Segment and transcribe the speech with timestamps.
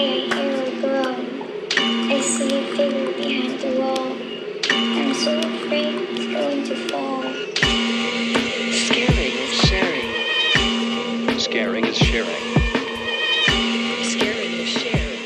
[0.00, 1.20] I hear a groan.
[2.10, 4.16] I see a figure behind the wall.
[4.72, 7.22] I'm so afraid it's going to fall.
[8.86, 11.38] Scaring is sharing.
[11.38, 12.42] Scaring is sharing.
[14.04, 15.24] Scaring is sharing.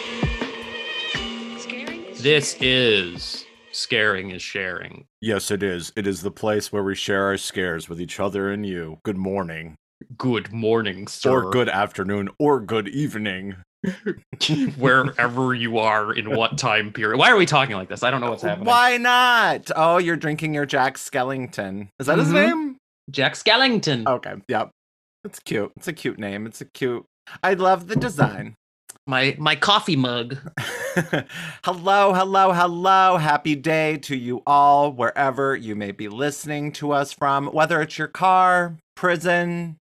[1.59, 5.07] Scaring is This is Scaring is Sharing.
[5.21, 5.93] Yes, it is.
[5.97, 8.99] It is the place where we share our scares with each other and you.
[9.05, 9.77] Good morning,
[10.19, 11.31] Good morning, sir.
[11.31, 13.55] or good afternoon, or good evening.
[14.79, 17.19] Wherever you are in what time period.
[17.19, 18.03] Why are we talking like this?
[18.03, 18.67] I don't know what's happening.
[18.67, 19.71] Why not?
[19.77, 21.89] Oh, you're drinking your Jack Skellington.
[21.99, 22.33] Is that his Mhm.
[22.33, 22.77] name?
[23.11, 24.07] Jack Skellington.
[24.07, 24.71] Okay, yep.
[25.25, 25.73] It's cute.
[25.77, 26.47] It's a cute name.
[26.47, 27.05] It's a cute.
[27.43, 28.55] I love the design.
[29.07, 30.37] My my coffee mug.
[31.65, 33.17] hello, hello, hello.
[33.19, 37.99] Happy day to you all, wherever you may be listening to us from, whether it's
[37.99, 39.77] your car, prison,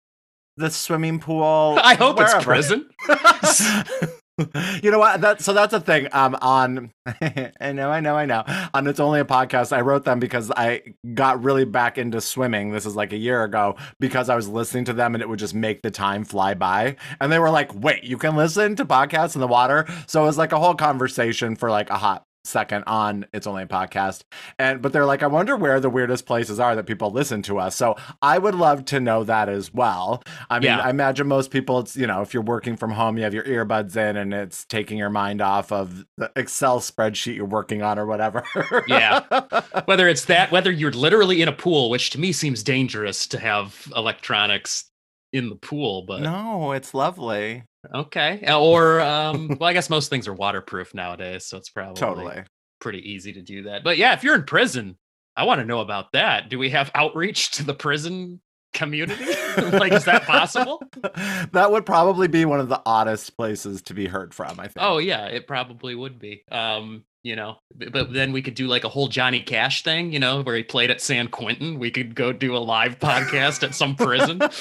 [0.57, 1.77] the swimming pool.
[1.83, 2.43] I hope it's wherever.
[2.43, 2.89] prison.
[4.81, 5.21] you know what?
[5.21, 6.07] That so that's a thing.
[6.11, 8.43] Um, on I know, I know, I know.
[8.73, 9.75] On it's only a podcast.
[9.75, 10.81] I wrote them because I
[11.13, 12.71] got really back into swimming.
[12.71, 15.39] This is like a year ago because I was listening to them and it would
[15.39, 16.95] just make the time fly by.
[17.19, 20.27] And they were like, "Wait, you can listen to podcasts in the water?" So it
[20.27, 24.23] was like a whole conversation for like a hot second on it's only a podcast.
[24.57, 27.59] And but they're like i wonder where the weirdest places are that people listen to
[27.59, 27.75] us.
[27.75, 30.23] So i would love to know that as well.
[30.49, 30.79] I mean Yeah.
[30.79, 33.43] i imagine most people it's you know if you're working from home you have your
[33.43, 37.97] earbuds in and it's taking your mind off of the excel spreadsheet you're working on
[37.99, 38.43] or whatever.
[38.87, 39.21] Yeah.
[39.85, 43.39] Whether it's that, whether you're literally in a pool, which to me seems dangerous to
[43.39, 44.85] have electronics
[45.33, 48.43] in the pool, but no it's lovely okay.
[48.51, 52.43] Or um well, I guess most things are waterproof nowadays, so it's probably totally
[52.79, 53.83] pretty easy to do that.
[53.83, 54.97] But yeah, if you're in prison,
[55.35, 56.49] I want to know about that.
[56.49, 58.41] Do we have outreach to the prison
[58.73, 59.25] community?
[59.57, 60.81] like, is that possible?
[61.51, 64.77] that would probably be one of the oddest places to be heard from i think
[64.79, 66.43] Oh yeah, it probably would be.
[66.51, 67.57] Um, you know,
[67.91, 70.63] but then we could do like a whole Johnny Cash thing, you know, where he
[70.63, 71.77] played at San Quentin.
[71.79, 74.41] We could go do a live podcast at some prison.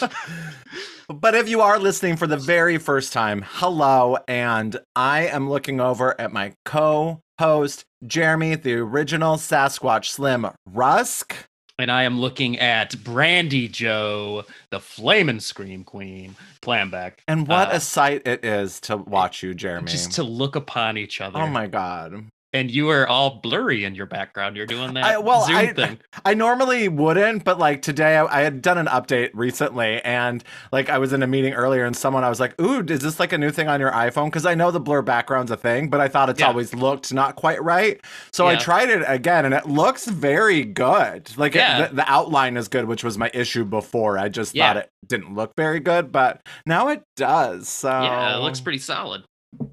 [1.13, 4.19] But if you are listening for the very first time, hello.
[4.29, 11.35] And I am looking over at my co host, Jeremy, the original Sasquatch Slim Rusk.
[11.81, 17.15] And I am looking at Brandy Joe, the Flamin' Scream Queen, Planback.
[17.27, 19.91] And what Uh, a sight it is to watch you, Jeremy.
[19.91, 21.41] Just to look upon each other.
[21.41, 22.27] oh my God.
[22.53, 24.57] And you are all blurry in your background.
[24.57, 25.99] You're doing that I- well, Zoom I- thing.
[26.25, 30.91] I normally wouldn't, but like today I, I had done an update recently and like
[30.91, 33.33] I was in a meeting earlier and someone I was like, Ooh, is this like
[33.33, 34.27] a new thing on your iPhone?
[34.27, 36.49] Because I know the blur background's a thing, but I thought it's Yeah.
[36.49, 38.01] always looked not quite right.
[38.33, 41.31] So I tried it again and it looks very good.
[41.37, 44.19] Like it- the, the outline is good, which was my issue before.
[44.19, 44.67] I just Yeah.
[44.75, 47.69] thought it didn't look very good, but now it does.
[47.69, 49.23] So Yeah, it looks pretty solid.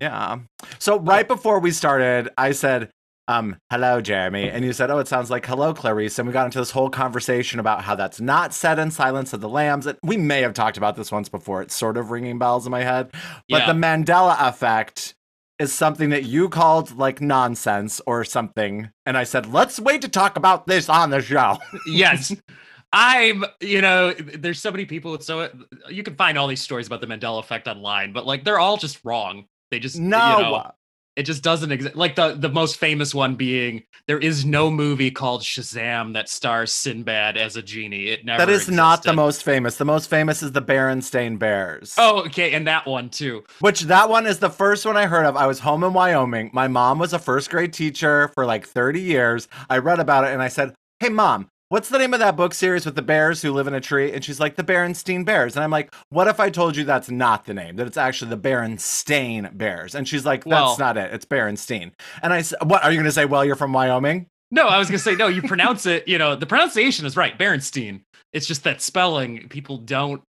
[0.01, 0.39] Yeah.
[0.79, 2.89] So right before we started, I said,
[3.29, 4.49] um, hello, Jeremy.
[4.49, 6.17] And you said, oh, it sounds like hello, Clarice.
[6.17, 9.41] And we got into this whole conversation about how that's not said in Silence of
[9.41, 9.85] the Lambs.
[9.85, 11.61] And we may have talked about this once before.
[11.61, 13.09] It's sort of ringing bells in my head.
[13.49, 13.73] But Yeah.
[13.73, 15.13] the Mandela effect
[15.59, 18.89] is something that you called like nonsense or something.
[19.05, 21.57] And I said, let's wait to talk about this on the show.
[21.85, 22.33] yes
[22.93, 25.49] i'm you know there's so many people with so
[25.89, 28.77] you can find all these stories about the mandela effect online but like they're all
[28.77, 30.37] just wrong they just No.
[30.37, 30.71] you know,
[31.15, 35.09] it just doesn't exist like the the most famous one being there is no movie
[35.09, 39.41] called shazam that stars sinbad as a genie it never that is not the most
[39.43, 39.77] famous.
[39.77, 41.95] The most famous is the Berenstain Bears.
[41.97, 45.25] oh okay and that one too Which that one is the first one I heard
[45.25, 45.35] of.
[45.35, 46.51] I was home in Wyoming.
[46.53, 49.47] My mom was a first grade teacher for like 30 years.
[49.71, 52.53] I read about it and I said, Hey, mom, what's the name of that book
[52.53, 54.11] series with the bears who live in a tree?
[54.11, 55.55] And she's like, The Berenstein Bears.
[55.55, 58.29] And I'm like, What if I told you that's not the name, that it's actually
[58.31, 59.95] the Berenstain Bears?
[59.95, 61.13] And she's like, That's Well- not it.
[61.13, 61.91] It's Berenstein.
[62.21, 63.25] And I said, What are you going to say?
[63.25, 64.27] Well, you're from Wyoming?
[64.49, 67.37] no i was gonna say no you pronounce it you know the pronunciation is right
[67.37, 67.99] berenstein
[68.31, 70.21] it's just that spelling people don't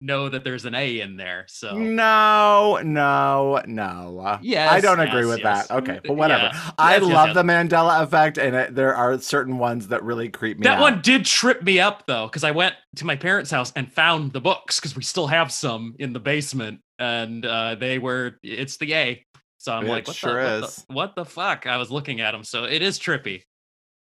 [0.00, 4.20] know that there's an a in there so No, no, no.
[4.24, 5.66] Uh, yes, I don't agree with yes.
[5.66, 5.74] that.
[5.78, 6.50] Okay, mm, but uh, whatever.
[6.52, 6.70] Yeah.
[6.78, 7.34] I Yes, yes, love yes.
[7.36, 10.80] the Mandela effect, and it, there are certain ones that really creep me That out.
[10.82, 14.32] one did trip me up though, because I went to my parents' house and found
[14.32, 18.76] the books because we still have some in the basement, and uh, they were it's
[18.78, 19.24] the A.
[19.60, 21.66] So I'm It like, what sure the, what the- what the fuck?
[21.66, 23.42] I was looking at them, so it is trippy.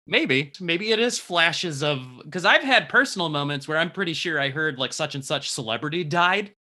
[0.05, 4.39] Maybe, maybe it is flashes of because I've had personal moments where I'm pretty sure
[4.39, 6.53] I heard like such and such celebrity died,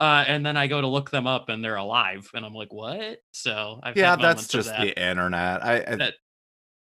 [0.00, 2.72] uh, and then I go to look them up and they're alive, and I'm like,
[2.72, 3.18] what?
[3.32, 4.80] So I've yeah, had that's just that.
[4.80, 5.62] the internet.
[5.64, 6.14] I, I That-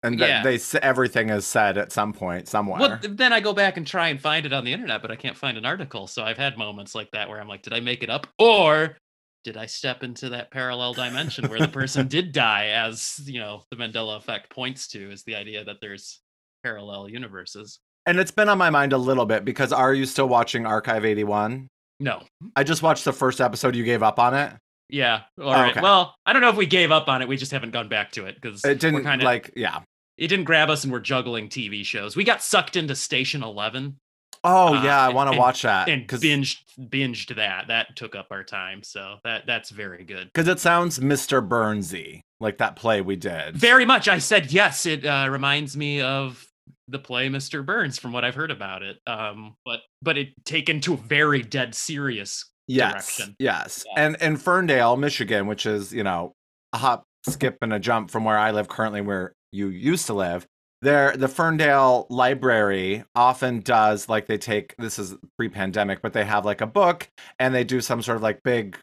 [0.03, 0.43] and yeah.
[0.43, 2.79] they everything is said at some point somewhere.
[2.79, 5.17] Well, then I go back and try and find it on the internet, but I
[5.17, 6.07] can't find an article.
[6.07, 8.27] So I've had moments like that where I'm like, did I make it up?
[8.39, 8.99] Or
[9.47, 13.63] did I step into that parallel dimension where the person did die, as you know,
[13.71, 16.21] the Mandela effect points to, is the idea that there's
[16.65, 17.79] parallel universes.
[18.07, 21.05] And it's been on my mind a little bit because are you still watching Archive
[21.05, 21.69] 81?
[22.01, 22.25] No.
[22.57, 23.77] I just watched the first episode.
[23.77, 24.53] You gave up on it.
[24.91, 25.23] Yeah.
[25.39, 25.71] Oh, All right.
[25.71, 25.81] okay.
[25.81, 27.29] Well, I don't know if we gave up on it.
[27.29, 29.79] We just haven't gone back to it because It didn't kind of like, yeah.
[30.19, 32.17] it didn't grab us, and we're juggling TV shows.
[32.17, 33.97] We got sucked into Station Eleven
[34.45, 37.69] Oh Uh, yeah, I want to watch that and because binged binged that.
[37.69, 40.31] That took up our time, so that that's very good.
[40.33, 41.47] Because it sounds Mr.
[41.47, 43.57] Burnsy, like that play we did.
[43.57, 44.09] Very much.
[44.09, 44.87] I said yes.
[44.87, 46.47] It uh, reminds me of
[46.89, 47.65] the play Mr.
[47.67, 48.99] Burns from what I've heard about it.
[49.07, 52.45] Um, but but it taken to a very dead serious.
[52.69, 53.37] yes, direction.
[53.39, 53.85] yes.
[53.97, 54.05] Yeah.
[54.05, 56.35] And in Ferndale, Michigan, which is you know
[56.73, 60.15] a hop, skip, and a jump from where I live currently, where you used to
[60.15, 60.47] live.
[60.83, 66.45] There, the Ferndale Library often does like they take this is pre-pandemic, but they have
[66.45, 67.09] like a book
[67.39, 68.79] and they do some sort of like big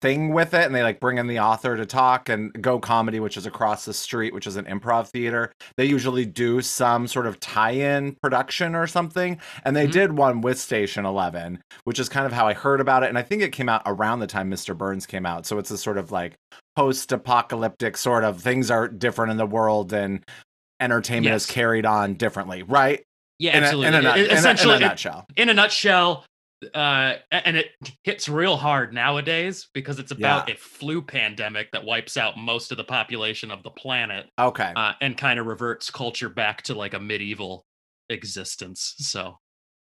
[0.00, 3.18] thing with it and they like bring in the author to talk and go comedy
[3.18, 7.26] which is across the street which is an improv theater they usually do some sort
[7.26, 9.92] of tie-in production or something and they Mhm.
[9.92, 13.18] did one with station 11 which is kind of how i heard about it and
[13.18, 15.76] i think it came out around the time mr burns came out so it's a
[15.78, 16.34] sort of like
[16.76, 20.24] post-apocalyptic sort of things are different in the world and
[20.80, 23.04] entertainment is carried on differently right
[23.38, 23.86] Yeah, in, a, absolutely.
[23.88, 26.24] in, a, nut- It- in a- in a essentially, nutshell in a nutshell,
[26.74, 27.66] uh, and it
[28.04, 30.54] hits real hard nowadays because it's about Yeah.
[30.54, 34.92] a flu pandemic that wipes out most of the population of the planet okay uh,
[35.00, 37.64] and kind of reverts culture back to like a medieval
[38.10, 38.94] existence.
[38.98, 39.38] So,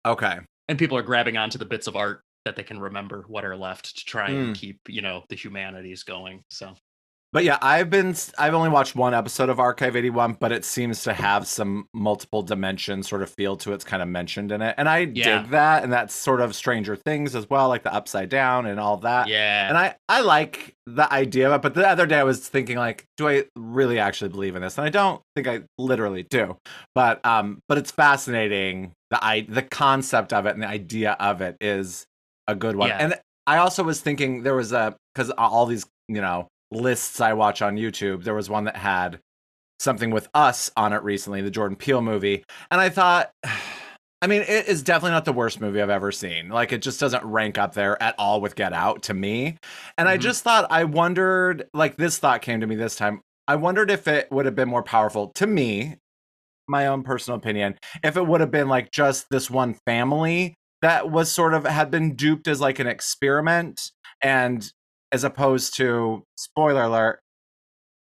[0.05, 0.39] okay
[0.69, 3.57] and people are grabbing onto the bits of art that they can remember what are
[3.57, 4.45] left to try Mm.
[4.49, 6.43] and keep, you know, the humanities going.
[6.51, 6.75] So,
[7.33, 11.03] But yeah, I've been I've only watched one episode of Archive 81, but it seems
[11.03, 13.75] to have some multiple dimension sort of feel to it.
[13.75, 14.75] It's kind of mentioned in it.
[14.79, 15.43] And I Yeah.
[15.43, 15.83] dig that.
[15.85, 19.29] And that's sort of Stranger Things as well, like the upside down and all that.
[19.29, 19.69] yeah.
[19.69, 22.79] And I, I like the idea of it, but the other day I was thinking
[22.79, 24.79] like, do I really actually believe in this?
[24.79, 26.57] And I don't think I literally do.
[26.95, 28.93] But um, but it's fascinating.
[29.11, 32.07] The I the concept of it and the idea of it is
[32.49, 32.89] a good one.
[32.89, 32.99] Yeah.
[32.99, 33.15] And
[33.47, 37.63] I also was thinking there was a because all these, you know, lists I watch
[37.63, 39.21] on YouTube, there was one that had
[39.81, 42.45] something with us on it recently, the Jordan Peele movie.
[42.71, 43.31] And I thought
[44.23, 46.49] I mean, it is definitely not the worst movie I've ever seen.
[46.49, 49.59] Like, it just doesn't rank up there at all with Get Out to me.
[49.99, 50.23] And I Mhm.
[50.23, 53.21] just thought, I wondered, like, this thought came to me this time.
[53.47, 55.97] I wondered if it would have been more powerful to me,
[56.69, 61.11] my own personal opinion, if it would have been like just this one family that
[61.11, 63.91] was sort of had been duped as like an experiment
[64.23, 64.73] and
[65.13, 67.21] as opposed to spoiler alert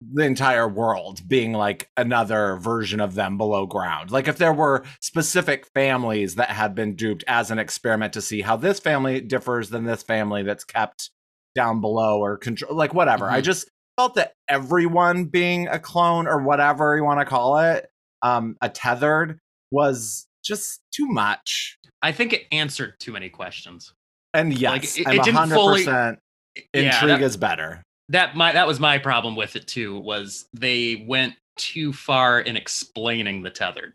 [0.01, 4.11] the entire world being like another version of them below ground.
[4.11, 8.41] Like if there were specific families that had been duped as an experiment to see
[8.41, 11.09] how this family differs than this family that's kept
[11.53, 13.25] down below or control like whatever.
[13.29, 13.45] I Mhm.
[13.45, 17.89] just felt that everyone being a clone or whatever you want to call it,
[18.21, 19.39] um a tethered
[19.71, 21.77] was just too much.
[22.01, 23.93] I think it answered too many questions.
[24.33, 26.17] And Like, yes, it- I'm it didn't 100% fully-
[26.55, 27.83] intrigue Yeah, that- is better.
[28.09, 32.55] that my that was my problem with it too was they went too far in
[32.57, 33.93] explaining the tethered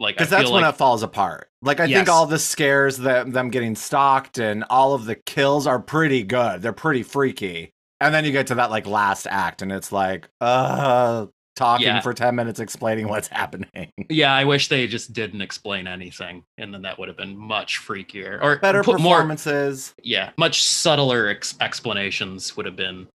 [0.00, 1.48] like because that's when like it falls apart.
[1.62, 1.98] Like I Yes.
[1.98, 6.22] think all the scares that them getting stalked and all of the kills are pretty
[6.22, 6.62] good.
[6.62, 7.72] They're pretty freaky.
[8.00, 11.26] And then you get to that like last act and it's like, uh
[11.56, 12.00] talking Yeah.
[12.00, 13.68] for 10 minutes explaining what's happening.
[14.08, 17.78] yeah i wish they just didn't explain anything and then that would have been much
[17.80, 19.94] freakier or Better put more performances.
[20.02, 23.06] yeah much subtler ex- explanations would have been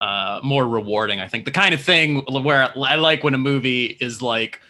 [0.00, 3.86] uh more rewarding i think the kind of thing where i like when a movie
[4.00, 4.60] is like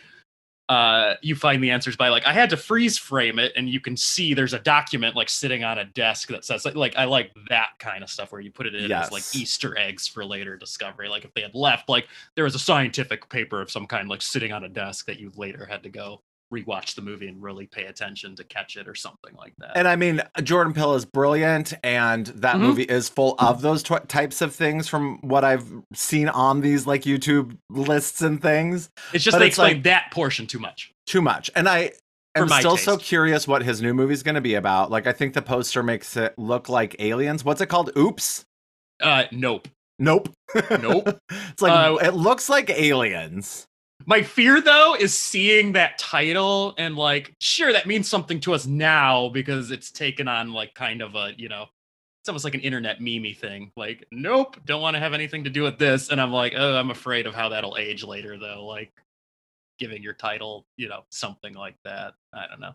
[0.69, 3.81] uh you find the answers by like i had to freeze frame it and you
[3.81, 7.05] can see there's a document like sitting on a desk that says like, like i
[7.05, 10.25] like that kind of stuff where you put it in as like easter eggs for
[10.25, 11.09] later discovery.
[11.09, 14.23] Like if they had left like there was a scientific paper of some kind like
[14.23, 17.67] sitting on a desk that you later had to go rewatch the movie and really
[17.67, 21.05] pay attention to catch it or something like that And I mean, Jordan Peele is
[21.05, 22.61] brilliant, and that Mhm.
[22.61, 26.87] movie is full of those tw- types of things from what I've seen on these
[26.87, 28.91] like YouTube lists and things.
[29.13, 31.51] it's just but they it's like- explained that portion too much too much.
[31.55, 31.93] And I
[32.35, 34.91] am still so curious what his new movie's going to be about.
[34.91, 37.45] Like, I think the poster makes it look like aliens.
[37.45, 37.91] What's it called?
[37.97, 38.45] Oops.
[39.03, 40.29] uh nope Nope.
[40.81, 41.19] Nope.
[41.31, 43.67] it's like Uh, it looks like aliens.
[44.07, 48.67] My fear though is seeing that title and like, sure, that means something to us
[48.67, 51.67] now because it's taken on like kind of a, you know,
[52.21, 53.71] it's almost like an internet meme thing.
[53.77, 56.11] Like, nope, don't want to have anything to do with this.
[56.11, 58.67] And I'm like, oh, I'm afraid of how that'll age later though.
[58.67, 58.93] Like
[59.79, 62.15] giving your title, you know, something like that.
[62.33, 62.75] I don't know.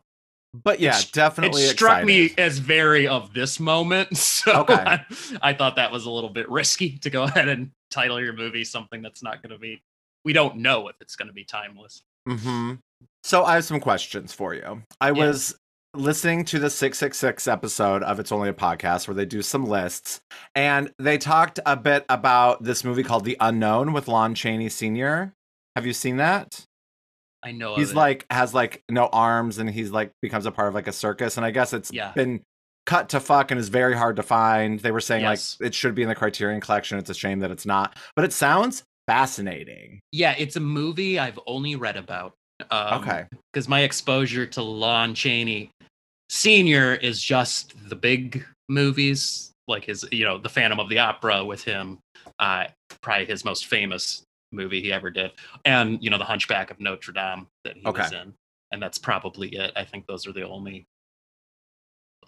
[0.63, 1.61] But yeah, It- definitely.
[1.63, 4.09] it struck me as very of this moment.
[4.17, 4.73] So Okay.
[4.73, 5.05] I,
[5.41, 8.63] I thought that was a little bit risky to go ahead and title your movie
[8.63, 9.83] something that's not going to be.
[10.25, 12.03] We don't know if it's going to be timeless.
[12.27, 12.73] hmm
[13.23, 14.83] So I have some questions for you.
[15.01, 15.27] I Yeah.
[15.27, 15.55] was
[15.95, 20.19] listening to the 666 episode of It's Only a Podcast where they do some lists,
[20.55, 25.33] and they talked a bit about this movie called The Unknown with Lon Chaney Sr.
[25.75, 26.63] Have you seen that?
[27.41, 30.73] I know he's like has like no arms and he's like becomes a part of
[30.75, 32.11] like a circus and i guess it's Yeah.
[32.11, 32.41] been
[32.85, 35.55] cut to fuck and is very hard to find they were saying Yes.
[35.61, 38.25] like it should be in the criterion collection it's a shame that it's not but
[38.25, 42.33] it sounds fascinating yeah, it's a movie I've only read about.
[42.71, 45.71] Um, okay because my exposure to Lon Chaney
[46.29, 51.43] Senior is just the big movies, like his, you know, The Phantom of the Opera
[51.43, 51.97] with him,
[52.37, 52.65] uh,
[53.01, 55.31] probably his most famous movie he ever did,
[55.65, 58.33] and you know, The Hunchback of Notre Dame that he was in,
[58.71, 59.71] and that's probably it.
[59.75, 60.85] I think those are the only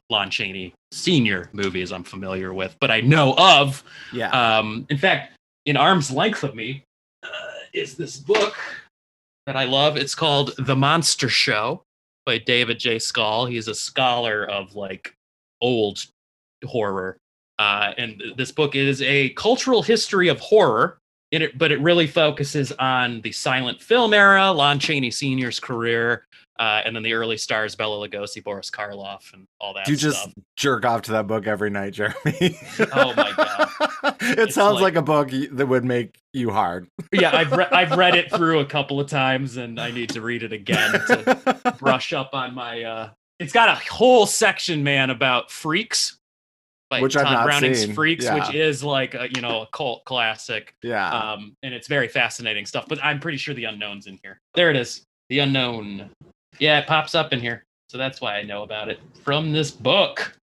[0.10, 3.84] Lon Chaney Senior movies I'm familiar with, but I know of.
[4.12, 5.34] yeah Um, in fact,
[5.66, 6.84] in arm's length of me
[7.24, 7.28] uh,
[7.74, 8.58] is this book
[9.46, 9.98] that I love.
[9.98, 11.84] It's called The Monster Show
[12.26, 13.00] by David J.
[13.00, 13.46] Skal.
[13.46, 15.14] He's a scholar of like
[15.62, 16.06] old
[16.66, 17.18] horror.
[17.60, 20.98] Uh, and this book is a cultural history of horror.
[21.32, 26.26] It, but it really focuses on the silent film era, Lon Chaney Sr.'s career,
[26.62, 30.30] uh, and then the early stars, Bela Lugosi, Boris Karloff, and all that you just
[30.56, 32.16] jerk off to that book every night jeremy
[32.94, 33.70] Oh my God.
[34.22, 37.68] it It's sounds like- like, a book that would make you hard yeah, I've re-
[37.72, 40.92] I've read it through a couple of times, and I need to read it again
[40.94, 42.84] to brush up on my.
[42.84, 46.18] uh It's got a whole section, man, about freaks,
[46.90, 48.36] by Which I've not Browning's seen, Freaks, yeah.
[48.36, 52.66] which is like a you know a cult classic, yeah um, and it's very fascinating
[52.66, 52.86] stuff.
[52.88, 54.40] But I'm pretty sure the unknown's in here.
[54.56, 56.10] There it is, the unknown.
[56.62, 59.72] Yeah, it pops up in here, so that's why I know about it from this
[59.72, 60.38] book.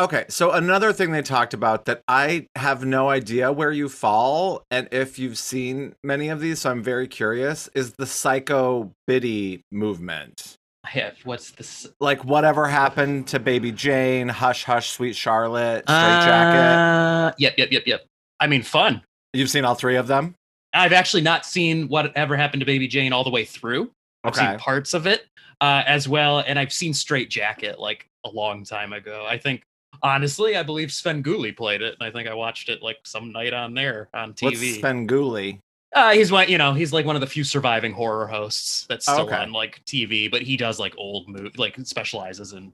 [0.00, 4.62] Okay, so another thing they talked about that I have no idea where you fall
[4.70, 9.64] and if you've seen many of these, so I'm very curious, is the psycho biddy
[9.72, 10.54] movement.
[10.84, 11.88] I have what's this?
[11.98, 16.78] Like whatever happened to Baby Jane, Hush Hush, Sweet Charlotte, Strait-Jacket.
[16.78, 18.04] Uh, yep, yep, yep, yep.
[18.38, 19.02] I mean, fun.
[19.32, 20.36] You've seen all three of them?
[20.72, 23.90] I've actually not seen whatever happened to Baby Jane all the way through.
[24.22, 24.46] I've Okay.
[24.46, 25.26] seen parts of it
[25.60, 29.26] uh, as well, and I've seen Strait-Jacket like a long time ago.
[29.28, 29.62] I think
[30.02, 33.52] honestly, I believe Svengoolie played it, and I think I watched it like some night
[33.54, 34.80] on there on What's TV.
[34.80, 35.60] Svengoolie?
[35.94, 39.06] Uh, he's one, you know, he's like one of the few surviving horror hosts that's
[39.06, 39.36] still Okay.
[39.36, 42.72] on like TV, but he does like old movie, like specializes in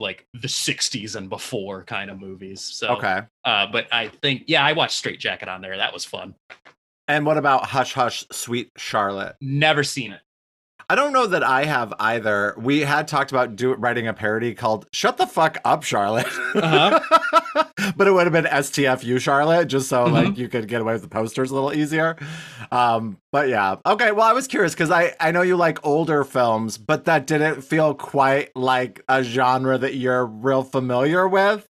[0.00, 2.60] like the '60s and before kind of movies.
[2.60, 3.20] So, Okay.
[3.44, 5.76] uh, but I think yeah, I watched Strait-Jacket on there.
[5.76, 6.34] That was fun.
[7.08, 9.36] And what about Hush Hush, Sweet Charlotte?
[9.40, 10.20] Never seen it.
[10.88, 12.54] I don't know that I have either.
[12.56, 17.64] We had talked about do, writing a parody called "Shut the Fuck Up, Charlotte," Uh-huh.
[17.96, 20.12] but it would have been STFU Charlotte, just so Mhm.
[20.12, 22.16] like you could get away with the posters a little easier.
[22.70, 24.12] Um, but yeah, okay.
[24.12, 27.62] Well, I was curious because I I know you like older films, but that didn't
[27.62, 31.66] feel quite like a genre that you're real familiar with.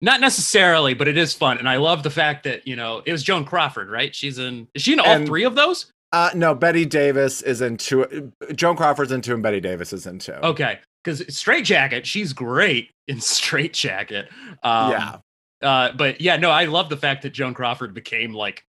[0.00, 3.10] Not necessarily, but it is fun, and I love the fact that you know it
[3.10, 4.14] was Joan Crawford, right?
[4.14, 4.68] She's in.
[4.74, 5.92] Is she in all And- three of those?
[6.12, 8.32] Uh, no, Bette Davis is into.
[8.54, 10.44] Joan Crawford's into and Bette Davis is into.
[10.44, 14.28] Okay, because Strait-Jacket, she's great in Strait-Jacket.
[14.62, 15.16] Um, yeah.
[15.62, 18.64] Uh, but yeah, no, I love the fact that Joan Crawford became like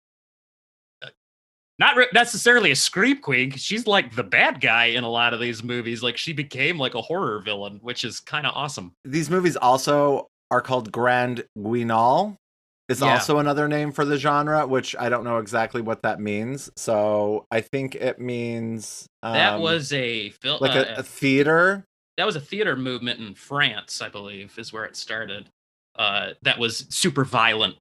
[1.02, 1.08] uh,
[1.78, 3.50] not re- necessarily a scream queen.
[3.50, 6.02] 'cause She's like the bad guy in a lot of these movies.
[6.02, 8.92] Like she became like a horror villain, which is kind of awesome.
[9.04, 12.36] These movies also are called Grand Guignol.
[12.88, 13.12] Is Yeah.
[13.14, 16.70] also another name for the genre, which I don't know exactly what that means.
[16.76, 20.58] So I think it means that um, was a film.
[20.62, 21.84] like uh, a, a theater.
[22.16, 25.50] that was a theater movement in France, I believe, is where it started.
[25.96, 27.76] Uh, that was super violent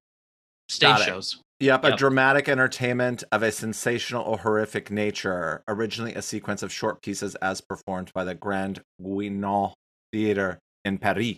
[0.68, 1.40] stage shows.
[1.60, 7.02] Yep, a dramatic entertainment of a sensational or horrific nature, originally a sequence of short
[7.02, 9.74] pieces as performed by the Grand Guignol
[10.12, 11.38] Theater in Paris.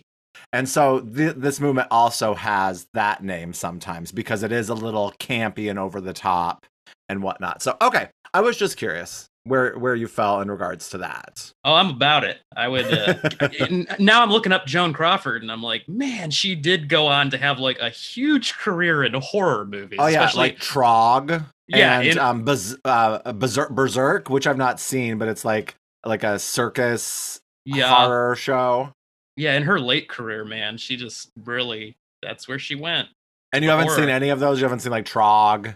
[0.52, 5.12] And so th- this movement also has that name sometimes because it is a little
[5.18, 6.66] campy and over the top
[7.08, 7.62] and whatnot.
[7.62, 11.52] So okay, I was just curious where where you fell in regards to that.
[11.64, 12.38] Oh, I'm about it.
[12.56, 12.86] I would.
[12.92, 13.14] Uh,
[13.98, 17.38] now I'm looking up Joan Crawford, and I'm like, man, she did go on to
[17.38, 19.98] have like a huge career in horror movies.
[20.00, 21.44] oh yeah, especially- like Trog.
[21.68, 25.76] Yeah, and in- um, Bez- uh, Berserk, Berserk, which I've not seen, but it's like
[26.04, 28.92] like a circus yeah, horror show.
[29.36, 29.54] Yeah.
[29.56, 33.08] In her late career, man, she just really that's where she went.
[33.52, 34.58] And you haven't seen any of those.
[34.60, 35.74] You haven't seen like Trog.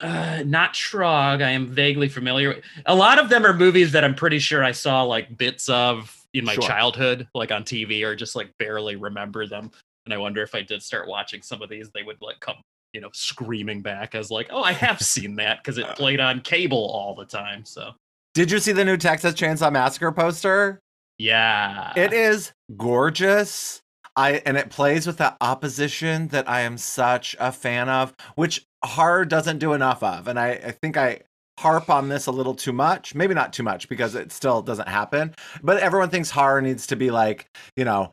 [0.00, 1.42] Uh, not Trog.
[1.42, 2.48] I am vaguely familiar.
[2.50, 5.68] with- A lot of them are movies that I'm pretty sure I saw like bits
[5.68, 6.64] of in my Sure.
[6.64, 9.70] childhood, like on TV, or just like barely remember them.
[10.04, 12.56] And I wonder if I did start watching some of these, they would like come,
[12.92, 16.40] you know, screaming back as like, oh, I have seen that because it played on
[16.40, 17.64] cable all the time.
[17.64, 17.92] So
[18.34, 20.80] Did you see the new Texas Chainsaw Massacre poster?
[21.18, 23.82] Yeah, It is gorgeous.
[24.16, 28.66] I and it plays with that opposition that I am such a fan of, which
[28.84, 30.28] horror doesn't do enough of.
[30.28, 31.20] And I, I think I
[31.58, 33.14] harp on this a little too much.
[33.14, 35.34] Maybe not too much because it still doesn't happen.
[35.62, 37.46] But everyone thinks horror needs to be like,
[37.76, 38.12] you know,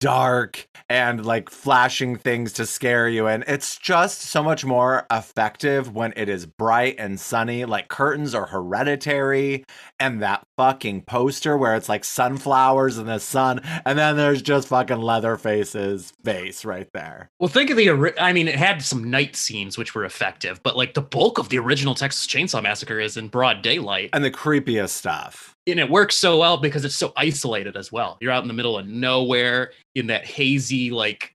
[0.00, 3.26] dark and like flashing things to scare you.
[3.26, 7.64] And it's just so much more effective when it is bright and sunny.
[7.64, 9.64] Like curtains are hereditary
[10.00, 14.68] and that fucking poster where it's like sunflowers in the sun, and then there's just
[14.68, 17.30] fucking Leatherface's face right there.
[17.38, 18.14] Well, think of the.
[18.20, 21.48] I mean, it had some night scenes which were effective, but like the bulk of
[21.48, 25.54] the original Texas Chainsaw Massacre is in broad daylight, And the creepiest stuff.
[25.66, 28.18] and it works so well because it's so isolated as well.
[28.20, 31.34] You're out in the middle of nowhere in that hazy like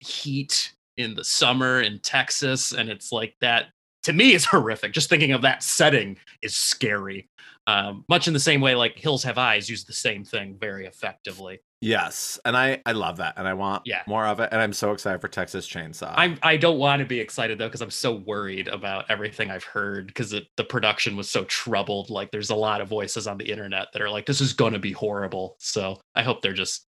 [0.00, 3.66] heat in the summer in Texas, and it's like that.
[4.04, 4.92] To me, is horrific.
[4.92, 7.28] Just thinking of that setting is scary.
[7.66, 10.86] Um, much in the same way, like Hills Have Eyes use the same thing very
[10.86, 11.60] effectively.
[11.80, 14.02] Yes, and I I love that, and I want Yeah.
[14.06, 16.12] more of it, and I'm so excited for Texas Chainsaw.
[16.16, 19.64] I'm I don't want to be excited though because I'm so worried about everything I've
[19.64, 22.10] heard because the production was so troubled.
[22.10, 24.78] Like there's a lot of voices on the internet that are like, this is gonna
[24.78, 25.56] be horrible.
[25.58, 26.86] So I hope they're just,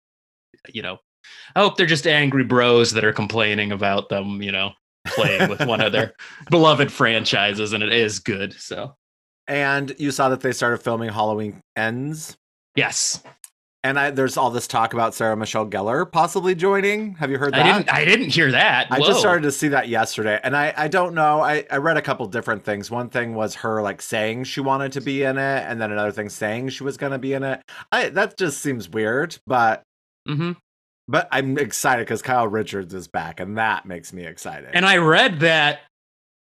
[0.73, 0.97] you know,
[1.55, 4.71] I hope they're just angry bros that are complaining about them, you know,
[5.07, 6.13] playing with one of their
[6.49, 8.53] beloved franchises, and it is good.
[8.53, 8.95] So
[9.49, 12.37] and you saw that they started filming Halloween Ends,
[12.75, 13.21] yes,
[13.83, 17.15] and I there's all this talk about Sarah Michelle Gellar possibly joining.
[17.15, 17.65] Have you heard that?
[17.65, 18.87] I didn't I didn't hear that.
[18.91, 21.41] I just started to see that yesterday, and I I don't know.
[21.41, 22.91] I I read a couple different things.
[22.91, 26.11] One thing was her like saying she wanted to be in it, and then another
[26.11, 27.61] thing saying she was going to be in it.
[27.91, 29.81] I that just seems weird, but
[30.27, 30.51] mm-hmm.
[31.07, 34.69] but I'm excited because Kyle Richards is back, and that makes me excited.
[34.73, 35.79] And I read that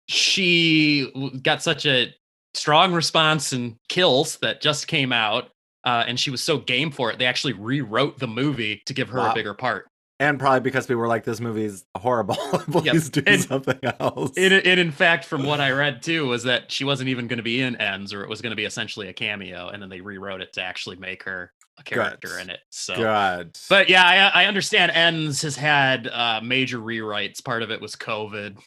[0.08, 2.14] she got such a
[2.58, 5.50] strong response and Kills that just came out,
[5.84, 7.18] uh, and she was so game for it.
[7.18, 9.30] They actually rewrote the movie to give her Wow.
[9.32, 9.86] a bigger part.
[10.20, 12.34] and probably because people were like, "This movie's horrible.
[12.72, 16.42] Please do And- something else." And, and in fact, from what I read too, was
[16.42, 18.64] that she wasn't even going to be in Ends, or it was going to be
[18.64, 22.40] essentially a cameo, and then they rewrote it to actually make her a character Good.
[22.42, 22.58] in it.
[22.70, 22.96] So.
[22.96, 23.56] Good.
[23.70, 24.02] But yeah,
[24.34, 24.90] I, I understand.
[24.90, 27.44] Ends has had uh, major rewrites.
[27.44, 28.58] Part of it was COVID.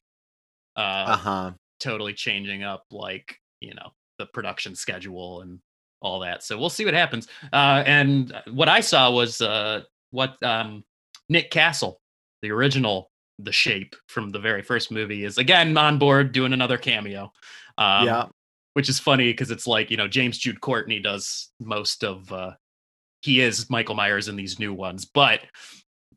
[0.77, 1.51] Uh, uh huh.
[1.81, 5.59] totally changing up like you know the production schedule and
[6.01, 6.43] all that.
[6.43, 7.27] So we'll see what happens.
[7.53, 10.83] Uh and what i saw was uh what um
[11.29, 12.01] nick castle
[12.41, 16.77] the original the shape from the very first movie is again on board doing another
[16.77, 17.31] cameo.
[17.77, 18.25] Um yeah.
[18.73, 22.51] which is funny because it's like you know james jude courtney does most of uh
[23.21, 25.41] he is michael myers in these new ones but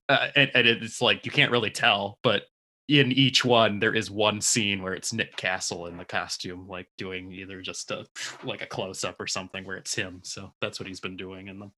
[0.09, 2.43] uh, and, and it's like you can't really tell but
[2.89, 6.87] in each one there is one scene where it's nick castle in the costume like
[6.99, 8.05] doing either just a
[8.45, 11.59] like a close-up or something where it's him so that's what he's been doing in
[11.59, 11.73] them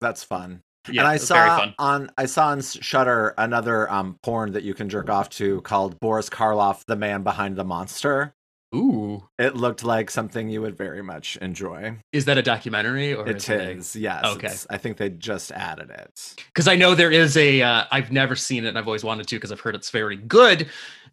[0.00, 0.62] That's fun.
[0.90, 4.88] yeah and I saw on I saw on Shutter another um porn that you can
[4.88, 8.34] jerk off to called Boris Karloff, the man behind the monster.
[8.74, 11.96] Ooh It looked like something you would very much enjoy.
[12.12, 14.24] is that a documentary or It a- is, yes.
[14.24, 14.54] Okay.
[14.70, 16.34] I think they just added it.
[16.46, 17.62] because I know there is a.
[17.62, 20.16] Uh, I've never seen it, and I've always wanted to because I've heard it's very
[20.16, 20.68] good.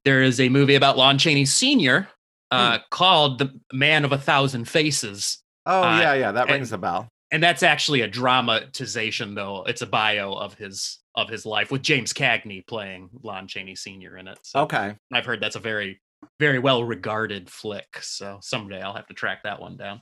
[0.06, 2.08] There is a movie about Lon Chaney Sr.
[2.52, 6.72] Uh, called "The Man of a Thousand Faces," Oh Uh, yeah, yeah, that and- rings
[6.72, 7.10] a bell.
[7.32, 9.64] and that's actually a dramatization, though.
[9.68, 14.18] It's a bio of his of his life with James Cagney playing Lon Chaney Sr.
[14.18, 14.38] in it.
[14.44, 14.96] So Okay.
[15.12, 16.00] I've heard that's a very,
[16.40, 17.98] very well regarded flick.
[18.02, 20.02] So someday I'll have to track that one down.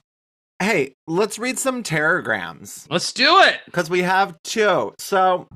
[0.60, 3.60] Hey, let's read some teragrams Let's do it.
[3.66, 4.94] because we have two.
[5.00, 5.48] So,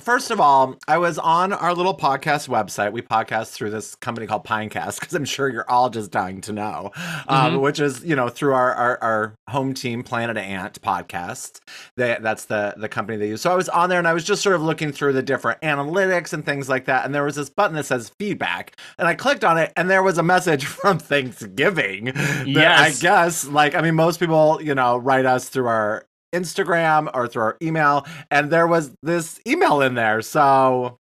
[0.00, 2.92] first of all, I was on our little podcast website.
[2.92, 6.52] We podcast through this company called Pinecast because I'm sure you're all just dying to
[6.52, 6.90] know,
[7.28, 7.60] um, Mhm.
[7.60, 11.60] which is you know through our, our our home team Planet Ant podcast.
[11.96, 13.40] They, that's the the company they use.
[13.40, 15.60] So I was on there and I was just sort of looking through the different
[15.60, 17.04] analytics and things like that.
[17.04, 20.02] And there was this button that says feedback, and I clicked on it, and there
[20.02, 22.06] was a message from Thanksgiving.
[22.06, 22.98] that Yes.
[22.98, 26.04] I guess like I mean most people you know write us through our
[26.34, 30.20] Instagram or through our email, and there was this email in there.
[30.20, 30.98] So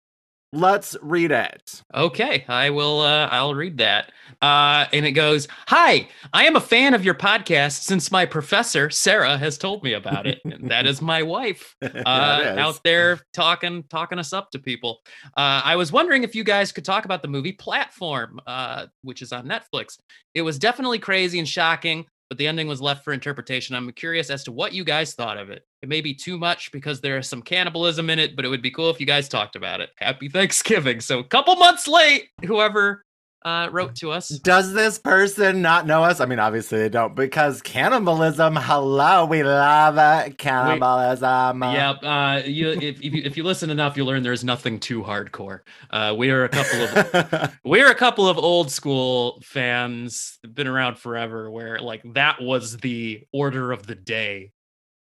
[0.53, 1.83] let's read it.
[1.95, 3.01] Okay, I will.
[3.01, 4.13] Uh, I'll read that.
[4.41, 8.91] Uh, and it goes, "Hi, I am a fan of your podcast since my professor
[8.91, 10.41] Sarah has told me about it.
[10.45, 15.01] And that is my wife uh, out there talking talking us up to people.
[15.37, 19.23] Uh, I was wondering if you guys could talk about the movie Platform, uh, which
[19.23, 19.99] is on Netflix.
[20.35, 22.07] It was definitely crazy and shocking.
[22.29, 23.75] But the ending was left for interpretation.
[23.75, 25.65] I'm curious as to what you guys thought of it.
[25.83, 28.63] It may be too much because there is some cannibalism in it, but it would
[28.63, 29.91] be cool if you guys talked about it.
[29.97, 31.01] Happy Thanksgiving.
[31.01, 33.05] So, a couple months late, whoever
[33.45, 34.29] uh, wrote to us.
[34.29, 36.21] Does this person not know us?
[36.21, 38.57] I mean, obviously they don't because cannibalism.
[38.57, 39.97] Hello, we love
[40.27, 40.39] it.
[40.39, 41.63] Cannibalism.
[41.63, 45.03] Yeah, uh, you, if, if, you, if you listen enough, you'll learn there's nothing too
[45.03, 45.61] hardcore.
[45.91, 50.99] Uh, we are a couple of we're a couple of old school fans, been around
[50.99, 54.53] forever, where like that was the order of the day,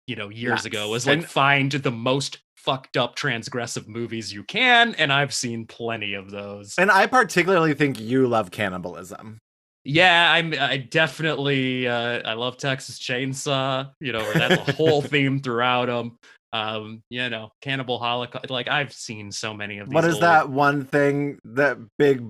[0.08, 4.44] you know, years ago, was like And- find the most fucked up transgressive movies you
[4.44, 6.76] can, and I've seen plenty of those.
[6.78, 9.40] and I particularly think you love cannibalism.
[9.86, 15.42] Yeah, I'm I definitely uh I love Texas Chainsaw, you know, that's a whole theme
[15.42, 16.18] throughout them.
[16.54, 18.50] Um, you know, Cannibal Holocaust.
[18.50, 19.94] Like I've seen so many of these.
[19.96, 22.24] What is old- that one thing that big,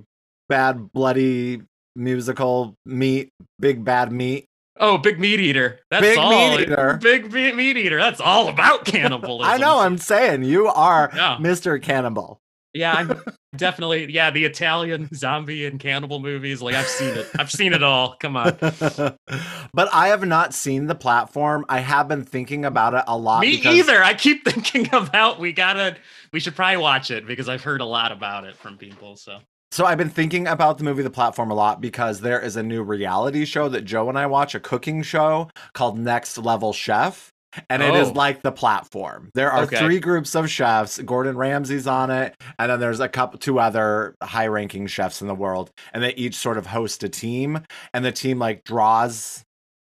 [0.49, 1.61] bad, bloody
[1.95, 3.29] musical meat?
[3.59, 4.47] Big bad meat.
[4.79, 5.79] Oh, Big Meat Eater.
[5.91, 6.29] That's Big all.
[6.57, 6.97] Meat Eater.
[7.01, 7.97] Big Meat, Eater.
[7.99, 9.51] That's all about cannibalism.
[9.53, 9.79] I know.
[9.79, 11.37] I'm saying you are Yeah.
[11.39, 11.81] Mr.
[11.81, 12.39] Cannibal.
[12.75, 13.21] Yeah, I'm
[13.55, 14.11] definitely.
[14.11, 16.59] Yeah, the Italian zombie and cannibal movies.
[16.59, 17.27] Like I've seen it.
[17.37, 18.15] I've seen it all.
[18.19, 18.57] Come on.
[18.59, 21.65] but I have not seen the platform.
[21.69, 23.41] I have been thinking about it a lot.
[23.41, 24.03] Me because- either.
[24.03, 25.97] I keep thinking about we gotta.
[26.31, 29.17] We should probably watch it because I've heard a lot about it from people.
[29.17, 29.37] So.
[29.73, 32.61] So I've been thinking about the movie The Platform a lot because there is a
[32.61, 37.31] new reality show that Joe and I watch, a cooking show called Next Level Chef.
[37.71, 38.11] And it is Oh.
[38.11, 39.31] like the platform.
[39.33, 39.79] There are Okay.
[39.79, 40.99] three groups of chefs.
[40.99, 45.33] Gordon Ramsay's on it, and then there's a couple, two other high-ranking chefs in the
[45.33, 47.61] world, and they each sort of host a team.
[47.95, 49.41] And the team like draws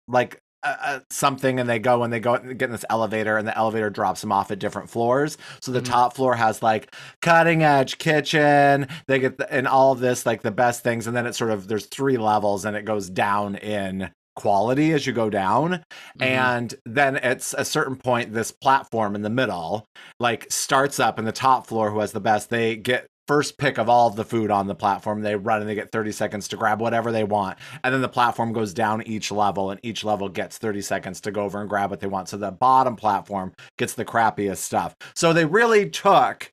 [0.06, 3.46] like uh, something, and they go and they go and get in this elevator, and
[3.46, 5.36] the elevator drops them off at different floors.
[5.60, 5.86] So the Mhm.
[5.86, 8.86] top floor has like cutting edge kitchen.
[9.06, 11.50] They get the, and all of this like the best things, and then it sort
[11.50, 15.80] of there's three levels, and it goes down in quality as you go down
[16.18, 16.26] Mhm.
[16.26, 19.86] and then at a certain point this platform in the middle
[20.18, 23.78] like starts up in the top floor who has the best they get first pick
[23.78, 26.48] of all of the food on the platform they run and they get 30 seconds
[26.48, 30.04] to grab whatever they want and then the platform goes down each level and each
[30.04, 32.96] level gets 30 seconds to go over and grab what they want so the bottom
[32.96, 36.50] platform gets the crappiest stuff so they really took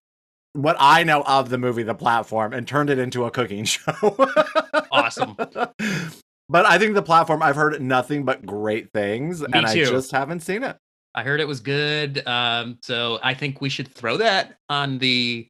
[0.53, 4.17] what I know of the movie The Platform and turned it into a cooking show.
[4.91, 5.37] Awesome.
[5.37, 10.11] But I think the platform, I've heard nothing but great things, Me and I just
[10.11, 10.75] haven't seen it.
[11.15, 12.25] I heard it was good.
[12.27, 15.47] Um, so I think we should throw that on the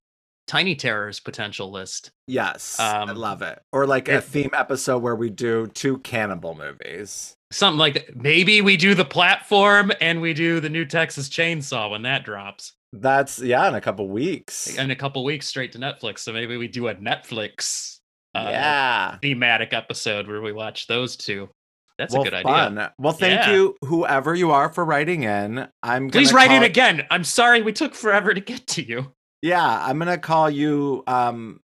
[0.51, 2.11] Tiny Terrors potential list.
[2.27, 3.61] Yes, I Um, love it.
[3.71, 7.35] Or like a theme episode where we do two cannibal movies.
[7.53, 8.17] Something like that.
[8.17, 12.73] Maybe we do the platform and we do the new Texas Chainsaw when that drops
[12.91, 14.75] That's yeah, in a couple weeks.
[14.77, 16.19] in a couple weeks straight to Netflix.
[16.19, 17.99] So maybe we do a Netflix
[18.35, 19.17] uh, yeah.
[19.21, 21.47] thematic episode where we watch those two.
[21.97, 22.77] That's well, a good fun.
[22.77, 22.93] idea.
[22.97, 23.53] Well, thank Yeah.
[23.53, 25.69] you, whoever you are, for writing in.
[25.81, 27.05] I'm Please write in again.
[27.09, 29.13] I'm sorry we took forever to get to you.
[29.41, 31.61] Yeah, I'm gonna call you um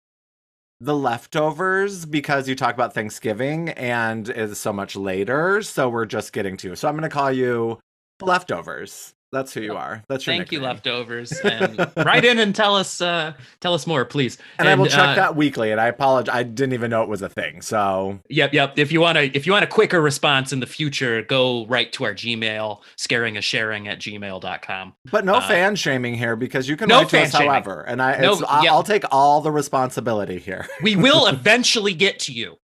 [0.80, 5.62] the leftovers because you talk about Thanksgiving and it's so much later.
[5.62, 6.76] So we're just getting to.
[6.76, 7.80] So I'm gonna call you
[8.20, 9.14] the leftovers.
[9.32, 10.02] That's who you are.
[10.08, 11.32] That's your Thank you, leftovers.
[11.44, 14.38] And write in and tell us uh tell us more, please.
[14.58, 15.72] And, I will check uh, that weekly.
[15.72, 16.34] And I apologize.
[16.34, 17.60] I didn't even know it was a thing.
[17.62, 18.78] So Yep, yep.
[18.78, 21.92] If you want to, if you want a quicker response in the future, go right
[21.94, 24.94] to our Gmail, scaring a sharing at gmail.com.
[25.10, 27.48] But no Uh, fan shaming here because you can no write to us fan shaming.
[27.48, 27.82] however.
[27.82, 28.72] And I, No, yeah.
[28.72, 30.66] I'll take all the responsibility here.
[30.82, 32.56] We will eventually get to you.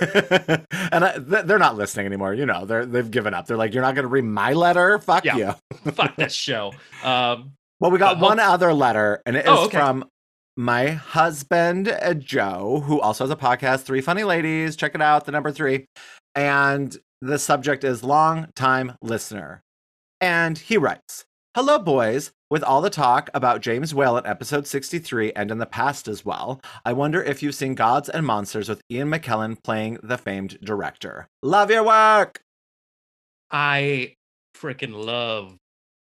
[0.92, 2.34] and I, they're not listening anymore.
[2.34, 3.46] You know, they're they've given up.
[3.46, 4.98] They're like, you're not going to read my letter.
[4.98, 5.54] Fuck Yeah.
[5.84, 5.90] you.
[5.92, 6.72] Fuck this show.
[7.02, 9.78] Um, Well, we got one other letter, and it is Oh, okay.
[9.78, 10.04] from
[10.56, 14.76] my husband, uh, Joe, who also has a podcast, Three Funny Ladies.
[14.76, 15.86] Check it out, the number three.
[16.34, 19.62] And the subject is long time listener.
[20.20, 22.32] And he writes Hello, boys.
[22.48, 26.24] With all the talk about James Whale in episode 63 and in the past as
[26.24, 30.56] well, I wonder if you've seen Gods and Monsters with Ian McKellen playing the famed
[30.60, 31.26] director.
[31.42, 32.40] Love your work.
[33.50, 34.14] I
[34.56, 35.56] freaking love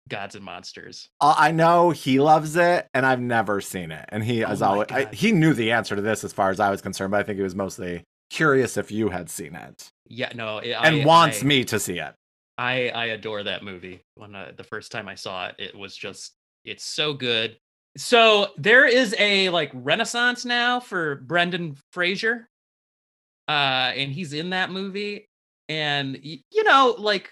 [0.08, 1.10] Gods and Monsters.
[1.20, 4.06] Uh, I know he loves it, and I've never seen it.
[4.10, 6.60] And he Oh is always I, he knew the answer to this as far as
[6.60, 9.90] I was concerned, but I think he was mostly curious if you had seen it
[10.08, 12.14] Yeah, no, it, and I, wants I, me to see it.
[12.60, 14.04] I I adore that movie.
[14.16, 17.58] When uh, the first time I saw it, it was just it's so good.
[17.98, 22.50] So there is a like renaissance now for Brendan Fraser,
[23.48, 25.30] uh, and he's in that movie,
[25.70, 27.32] and you know, like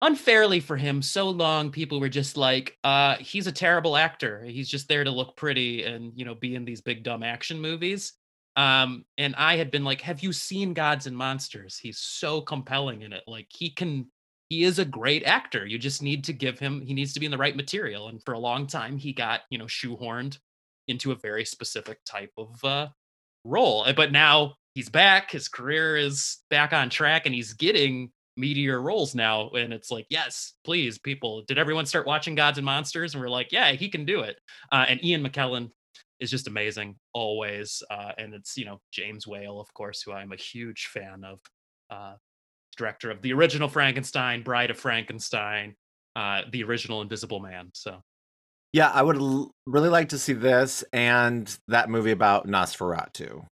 [0.00, 4.44] unfairly for him, so long people were just like, uh, he's a terrible actor.
[4.44, 7.60] He's just there to look pretty and you know be in these big dumb action
[7.60, 8.14] movies.
[8.56, 11.78] Um, and I had been like, "Have you seen Gods and Monsters?
[11.78, 13.24] He's so compelling in it.
[13.26, 14.06] Like he can,
[14.48, 15.66] he is a great actor.
[15.66, 16.80] You just need to give him.
[16.80, 18.08] He needs to be in the right material.
[18.08, 20.38] And for a long time, he got you know shoehorned
[20.88, 22.88] into a very specific type of uh,
[23.44, 23.86] role.
[23.96, 25.30] But now he's back.
[25.30, 29.50] His career is back on track, and he's getting meteor roles now.
[29.50, 31.42] And it's like, yes, please, people.
[31.46, 33.14] Did everyone start watching Gods and Monsters?
[33.14, 34.38] And we're like, yeah, he can do it.
[34.72, 35.70] Uh, and Ian McKellen
[36.20, 37.82] is just amazing always.
[37.90, 41.40] Uh, and it's you know James Whale, of course, who I'm a huge fan of.
[41.90, 42.14] Uh,
[42.74, 45.74] director of the original Frankenstein, Bride of Frankenstein,
[46.16, 47.70] uh, the original Invisible Man.
[47.74, 48.00] So
[48.72, 53.46] Yeah, I would l- really like to see this and that movie about Nosferatu.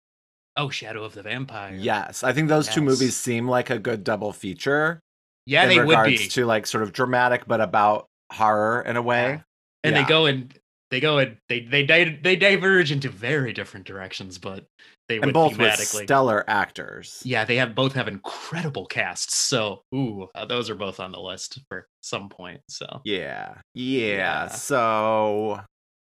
[0.58, 1.74] oh, Shadow of the Vampire.
[1.76, 5.00] Yes, I think those two movies seem like a good double feature.
[5.46, 6.18] yeah, in they would be.
[6.18, 9.24] to like sort of dramatic, but about horror in a way.
[9.24, 9.42] Yeah.
[9.84, 10.04] and Yeah.
[10.04, 10.54] they go and
[10.92, 11.86] they go and they they
[12.22, 14.66] they diverge into very different directions, but
[15.08, 17.22] they and both with stellar actors.
[17.26, 19.38] yeah, they have both have incredible casts.
[19.38, 22.62] So, ooh, uh, those are both on the list for some point.
[22.70, 24.18] So, Yeah, yeah.
[24.18, 24.48] Yeah.
[24.50, 25.62] So,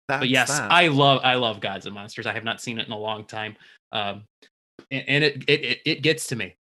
[0.07, 0.71] that's but yes, that.
[0.71, 2.25] I love I love Gods and Monsters.
[2.27, 3.55] I have not seen it in a long time,
[3.91, 4.25] um,
[4.91, 6.55] and, and it, it it it gets to me.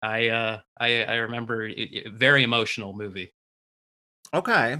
[0.00, 3.32] I uh I I remember it, it- very emotional movie.
[4.32, 4.78] okay.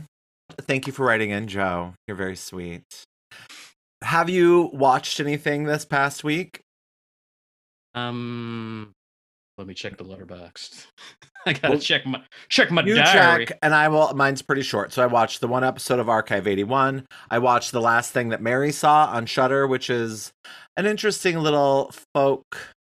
[0.62, 1.94] Thank you for writing in, Joe.
[2.06, 2.82] You're very sweet.
[4.02, 6.61] Have you watched anything this past week?
[7.94, 8.92] Um,
[9.56, 10.87] let me check the Letterboxd.
[11.46, 13.46] I gotta Well, check my check my You diary.
[13.46, 14.12] check, and I will.
[14.14, 14.92] Mine's pretty short.
[14.92, 17.06] So I watched the one episode of Archive 81.
[17.30, 20.32] I watched the last thing that Mary saw on Shutter, which is
[20.76, 22.44] an interesting little folk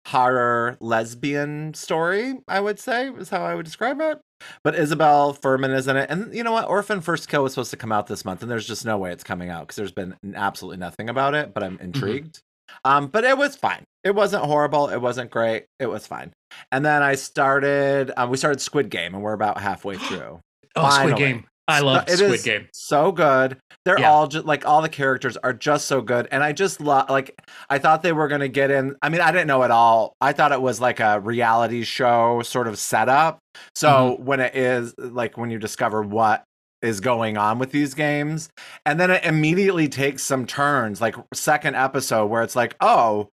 [0.07, 2.35] horror lesbian story.
[2.47, 4.19] I would say is how I would describe it.
[4.63, 6.67] But Isabelle Fuhrman is in it, and you know what?
[6.67, 9.11] Orphan First Kill was supposed to come out this month, and there's just no way
[9.11, 11.53] it's coming out because there's been absolutely nothing about it.
[11.53, 12.41] But I'm intrigued.
[12.85, 13.83] Um, but it was fine.
[14.03, 14.87] It wasn't horrible.
[14.89, 15.65] It wasn't great.
[15.79, 16.31] It was fine.
[16.71, 18.11] And then I started.
[18.17, 20.39] Um, we started Squid Game, and we're about halfway through.
[20.75, 21.45] Oh, Squid Game.
[21.67, 22.67] I love it Squid is Game.
[22.73, 23.57] So good.
[23.85, 24.11] They're Yeah.
[24.11, 27.09] all just like all the characters are just so good, and I just love.
[27.09, 28.95] Like I thought they were gonna get in.
[29.01, 30.13] I mean, I didn't know at all.
[30.21, 33.39] I thought it was like a reality show sort of setup.
[33.75, 34.25] So Mm-hmm.
[34.25, 36.43] when it is like when you discover what
[36.81, 38.49] is going on with these games,
[38.85, 40.99] and then it immediately takes some turns.
[41.01, 43.29] Like second episode where it's like, oh.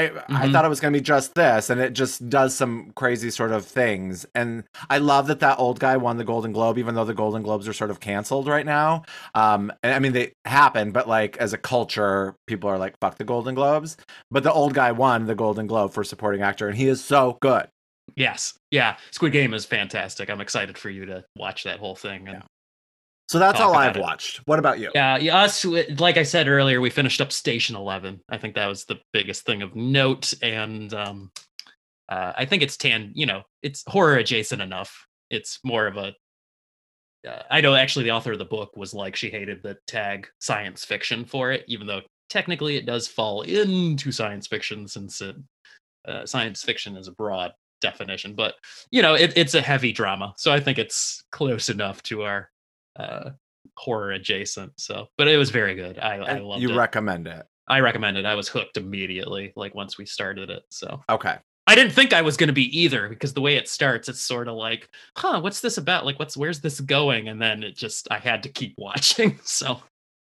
[0.00, 0.52] I, I Mhm.
[0.52, 3.52] thought it was going to be just this, and it just does some crazy sort
[3.52, 4.26] of things.
[4.34, 7.42] And I love that that old guy won the Golden Globe, even though the Golden
[7.42, 9.02] Globes are sort of canceled right now.
[9.34, 13.18] Um, and I mean, they happen, but like as a culture, people are like, fuck
[13.18, 13.96] the Golden Globes.
[14.30, 17.38] But the old guy won the Golden Globe for supporting actor, and he is so
[17.40, 17.68] good.
[18.16, 18.54] Yes.
[18.70, 18.96] Yeah.
[19.12, 20.30] Squid Game is fantastic.
[20.30, 22.28] I'm excited for you to watch that whole thing.
[22.28, 22.42] And
[23.30, 24.02] So that's all I've it.
[24.02, 24.38] watched.
[24.48, 24.90] What about you?
[24.92, 28.20] yeah, us, like I said earlier, we finished up Station 11.
[28.28, 30.34] I think that was the biggest thing of note.
[30.42, 31.30] And um,
[32.08, 35.06] uh, I think it's tan, you know, it's horror adjacent enough.
[35.30, 36.12] It's more of a.
[37.24, 40.26] Uh, I know actually the author of the book was like, she hated the tag
[40.40, 45.36] science fiction for it, even though technically it does fall into science fiction since it,
[46.08, 48.34] uh, science fiction is a broad definition.
[48.34, 48.56] But,
[48.90, 50.34] you know, it, it's a heavy drama.
[50.36, 52.50] So I think it's close enough to our
[52.96, 53.30] uh,
[53.76, 54.72] horror adjacent.
[54.78, 55.98] So, but it was very good.
[55.98, 56.76] I, I loved you it.
[56.76, 57.46] recommend it.
[57.68, 58.24] I recommend it.
[58.26, 60.62] I was hooked immediately, like once we started it.
[60.70, 61.36] So Okay.
[61.66, 64.20] I didn't think I was going to be either because the way it starts, it's
[64.20, 66.04] sort of like, huh, what's this about?
[66.04, 67.28] Like, what's where's this going?
[67.28, 69.38] And then it just, I had to keep watching.
[69.44, 69.80] So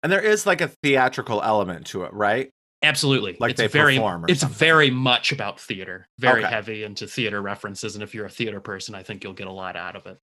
[0.03, 2.51] And there is like a theatrical element to it, right?
[2.83, 4.59] absolutely, Like it's they very, perform or it's something.
[4.59, 6.51] very much about theater, very Okay.
[6.53, 7.95] heavy into theater references.
[7.95, 10.19] And if you're a theater person, I think you'll get a lot out of it.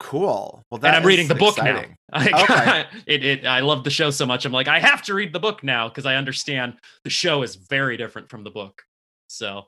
[0.00, 0.62] Cool.
[0.70, 1.94] Well, that and I'm reading the book exciting.
[2.12, 2.18] now.
[2.34, 2.98] I, Okay.
[3.06, 4.44] it, it, I love the show so much.
[4.46, 7.54] I'm like, I have to read the book now because I understand the show is
[7.56, 8.82] very different from the book.
[9.28, 9.66] So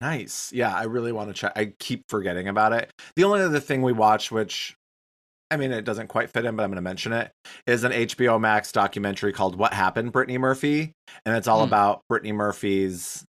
[0.00, 0.52] Nice.
[0.52, 1.52] Yeah, I really want to check.
[1.56, 2.90] I keep forgetting about it.
[3.16, 4.74] The only other thing we watched, which
[5.50, 7.30] I mean, it doesn't quite fit in, but I'm going to mention it,
[7.66, 10.92] is an HBO Max documentary called What Happened, Brittany Murphy.
[11.24, 11.68] And it's all Hmm.
[11.68, 13.24] about Brittany Murphy's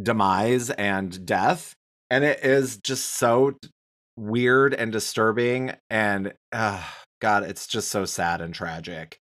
[0.00, 1.72] demise and death.
[2.10, 3.54] And it is just so
[4.16, 5.72] weird and disturbing.
[5.90, 6.82] And uh,
[7.20, 9.18] God, it's just so sad and tragic.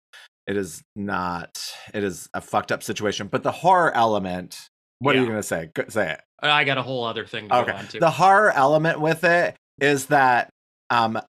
[0.48, 1.60] It is not,
[1.94, 3.28] it is a fucked up situation.
[3.28, 4.60] But the horror element,
[5.00, 5.70] what are you going to say?
[5.90, 6.22] Say it.
[6.44, 7.72] I got a whole other thing to go Okay.
[7.72, 8.00] on to.
[8.00, 10.50] The horror element with it is that
[10.90, 11.20] um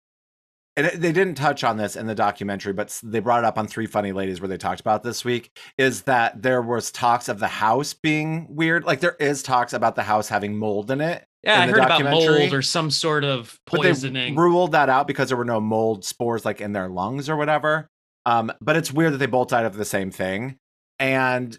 [0.75, 3.59] and it- they didn't touch on this in the documentary, but they brought it up
[3.59, 5.51] on Three Funny Ladies where they talked about this week.
[5.77, 8.85] Is that there was talks of the house being weird?
[8.85, 12.05] Like there is talks about the house having mold in it, yeah, I heard about
[12.05, 14.37] mold or some sort of but they poisoning.
[14.37, 17.89] ruled that out because there were no mold spores like in their lungs or whatever.
[18.27, 20.57] Um, but it's weird that they both died of the same thing,
[20.99, 21.59] and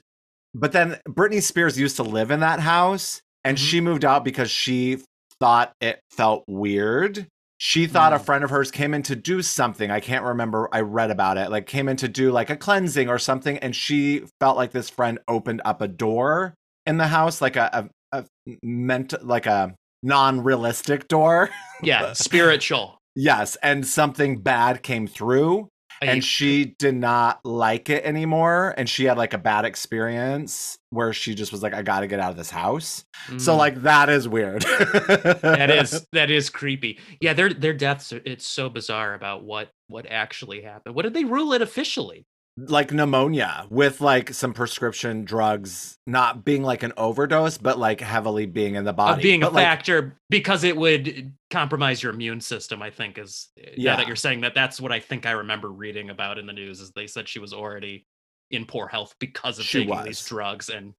[0.54, 3.62] but then Britney Spears used to live in that house and Mhm.
[3.62, 5.00] she moved out because she
[5.40, 7.28] thought it felt weird.
[7.58, 8.26] She thought a Mm.
[8.26, 9.90] friend of hers came in to do something.
[9.90, 10.70] I can't remember.
[10.72, 11.50] I read about it.
[11.50, 14.90] Like came in to do like a cleansing or something and she felt like this
[14.90, 16.54] friend opened up a door
[16.86, 18.26] in the house like a a, a
[18.64, 21.50] meant like a non-realistic door.
[21.84, 22.98] Yeah, spiritual.
[23.16, 25.68] yes, and something bad came through
[26.02, 30.78] I- and she did not like it anymore and she had like a bad experience
[30.90, 33.04] where she just was like i gotta get out of this house
[33.38, 33.58] so Mm.
[33.58, 37.00] like that is weird that is that is creepy.
[37.22, 40.96] Yeah, their their deaths are it's so bizarre about what what actually happened.
[40.96, 42.26] What did they rule it officially?
[42.56, 48.46] Like pneumonia with like some prescription drugs not being like an overdose but like heavily
[48.46, 52.14] being in the body Of being a But, like, factor because it would compromise your
[52.14, 53.92] immune system, I think is eh, yeah.
[53.92, 53.96] Yeah.
[53.98, 56.80] that you're saying that that's what I think I remember reading about in the news
[56.80, 58.06] is they said she was already
[58.52, 60.94] in poor health because of She taking these drugs and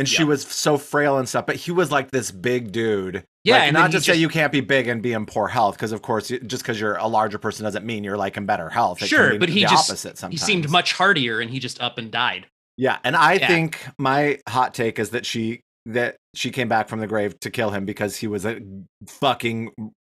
[0.00, 0.28] and she yeah.
[0.28, 3.74] was so frail and stuff but he was like this big dude Yeah, Like, and
[3.74, 6.02] not he to say you can't be big and be in poor health because of
[6.02, 9.06] course just because you're a larger person doesn't mean you're like in better health It
[9.08, 10.40] Sure, but he the just- opposite sometimes.
[10.40, 12.46] he seemed much hardier and he just up and died.
[12.76, 13.46] Yeah, and I Yeah.
[13.46, 17.50] think my hot take is that she that she came back from the grave to
[17.50, 18.60] kill him because he was a
[19.08, 19.70] fucking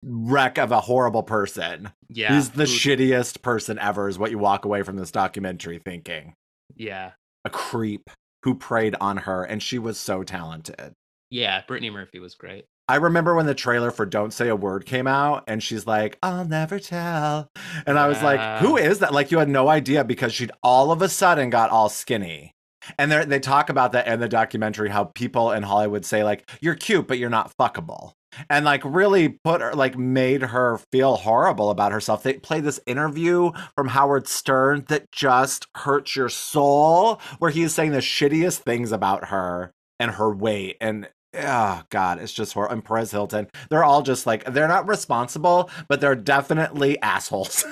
[0.05, 1.91] wreck of a horrible person.
[2.09, 2.35] Yeah.
[2.35, 6.35] He's the who- shittiest person ever is what you walk away from this documentary thinking.
[6.77, 7.13] Yeah.
[7.45, 8.11] A creep
[8.43, 10.95] who preyed on her and she was so talented.
[11.31, 12.67] Yeah, Brittany Murphy was great.
[12.89, 16.19] I remember when the trailer for Don't Say a Word came out and she's like,
[16.23, 17.49] I'll never tell.
[17.87, 19.15] And I was like, who is that?
[19.15, 22.53] Like, you had no idea because she'd all of a sudden got all skinny.
[22.99, 26.51] And they they talk about that in the documentary how people in Hollywood say, like,
[26.61, 28.13] you're cute, but you're not fuckable.
[28.49, 32.23] And like really put her like made her feel horrible about herself.
[32.23, 37.93] They play this interview from Howard Stern that just hurts your soul, where he's saying
[37.93, 40.77] the shittiest things about her and her weight.
[40.81, 42.75] And oh god, it's just horrible.
[42.75, 47.65] And Perez Hilton, they're all just like they're not responsible, but they're definitely assholes.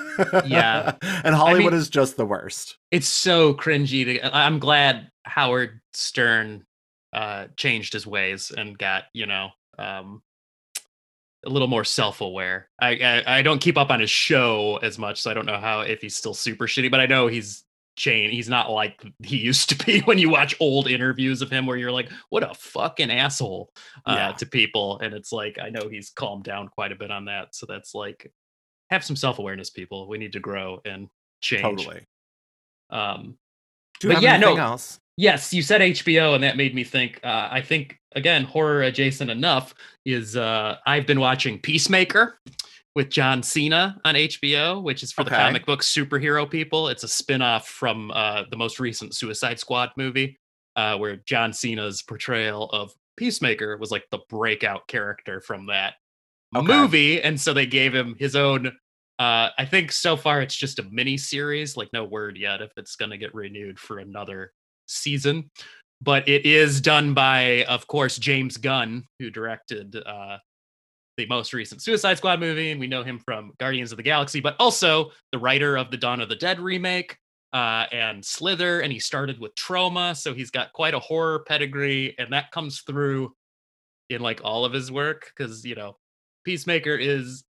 [0.45, 0.95] Yeah.
[1.01, 2.77] and Hollywood mean- is just the worst.
[2.91, 6.63] It's so cringy to I- I'm glad Howard Stern
[7.13, 10.21] uh changed his ways and got, you know, um
[11.45, 12.69] a little more self-aware.
[12.79, 12.89] I,
[13.25, 15.81] I I don't keep up on his show as much, so I don't know how
[15.81, 17.63] if he's still super shitty, but I know he's
[17.97, 18.33] changed.
[18.33, 21.77] He's not like he used to be when you watch old interviews of him where
[21.77, 23.71] you're like, what a fucking asshole
[24.05, 24.31] uh, Yeah.
[24.33, 24.99] to people.
[24.99, 27.53] And it's like, I know he's calmed down quite a bit on that.
[27.55, 28.31] So that's like,
[28.89, 30.07] have some self-awareness, people.
[30.07, 31.09] We need to grow and
[31.41, 31.61] change.
[31.63, 32.05] Totally.
[32.89, 33.37] Um,
[33.99, 34.63] Do But have yeah, anything no.
[34.63, 34.99] else?
[35.21, 37.19] Yes, you said HBO, and that made me think.
[37.23, 39.73] Uh, I think again, horror adjacent enough
[40.05, 42.39] is uh, I've been watching Peacemaker
[42.95, 46.89] with John Cena on HBO, which is for the comic book superhero people.
[46.89, 50.37] It's a spin-off from uh, the most recent Suicide Squad movie,
[50.75, 55.93] uh, where John Cena's portrayal of Peacemaker was like the breakout character from that
[56.53, 56.67] Okay.
[56.67, 58.67] movie, and so they gave him his own.
[59.19, 62.71] Uh, I think so far it's just a mini series, like no word yet if
[62.75, 64.51] it's going to get renewed for another
[64.91, 65.49] season.
[66.01, 70.37] But it is done by, of course, James Gunn, who directed uh,
[71.17, 74.39] the most recent Suicide Squad movie, and we know him from Guardians of the Galaxy,
[74.39, 77.17] but also the writer of the Dawn of the Dead remake
[77.53, 82.15] uh, and Slither, and he started with Troma, so he's got quite a horror pedigree,
[82.17, 83.33] and that comes through
[84.09, 85.97] in like all of his work because you know
[86.45, 87.43] Peacemaker is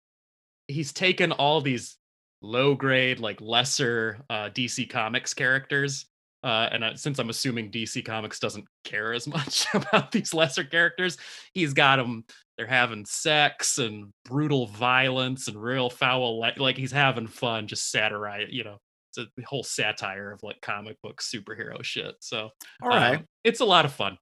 [0.68, 1.96] he's taken all these
[2.40, 6.06] low grade, like lesser uh, DC Comics characters.
[6.42, 10.64] Uh, and uh, since I'm assuming DC Comics doesn't care as much about these lesser
[10.64, 11.16] characters,
[11.54, 12.24] he's got them.
[12.58, 16.38] They're having sex and brutal violence and real foul.
[16.38, 18.46] Like, like he's having fun, just satire.
[18.48, 18.78] You know,
[19.16, 22.14] it's a whole satire of like comic book superhero shit.
[22.20, 22.50] So,
[22.82, 23.16] All right.
[23.18, 24.18] um, it's a lot of fun.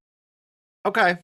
[0.87, 1.17] okay.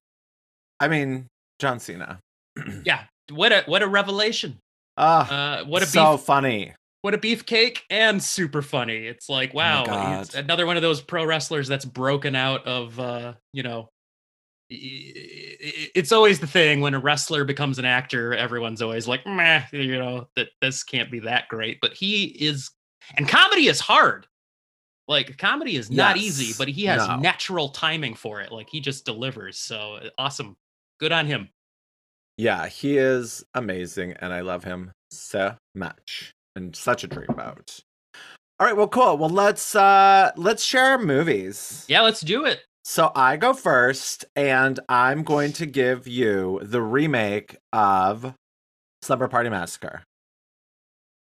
[0.80, 1.26] I mean,
[1.59, 2.20] John Cena.
[2.85, 4.59] Yeah, what a what a revelation.
[4.96, 6.72] Ah, Uh, what a so beef funny.
[7.06, 9.06] What a beefcake and super funny.
[9.06, 10.42] It's like, Oh wow, it's God.
[10.44, 13.90] another one of those pro wrestlers that's broken out of, uh, you know,
[14.68, 19.96] it's always the thing when a wrestler becomes an actor, everyone's always like, meh, you
[20.00, 21.78] know, that this can't be that great.
[21.80, 22.72] But he is,
[23.16, 24.26] and comedy is hard.
[25.07, 27.18] Like comedy is not easy, but he has No.
[27.18, 28.50] natural timing for it.
[28.50, 29.61] Like he just delivers.
[29.61, 30.57] So uh, awesome.
[30.98, 31.50] Good on him.
[32.36, 36.32] Yeah, he is amazing and I love him so much.
[36.57, 37.82] And such a dream dreamboat.
[38.59, 39.18] All right, well, cool.
[39.18, 41.84] Well, let's uh let's share our movies.
[41.88, 42.62] Yeah, let's do it.
[42.84, 48.32] So I go first, and I'm going to give you the remake of
[49.02, 50.02] Slumber Party Massacre.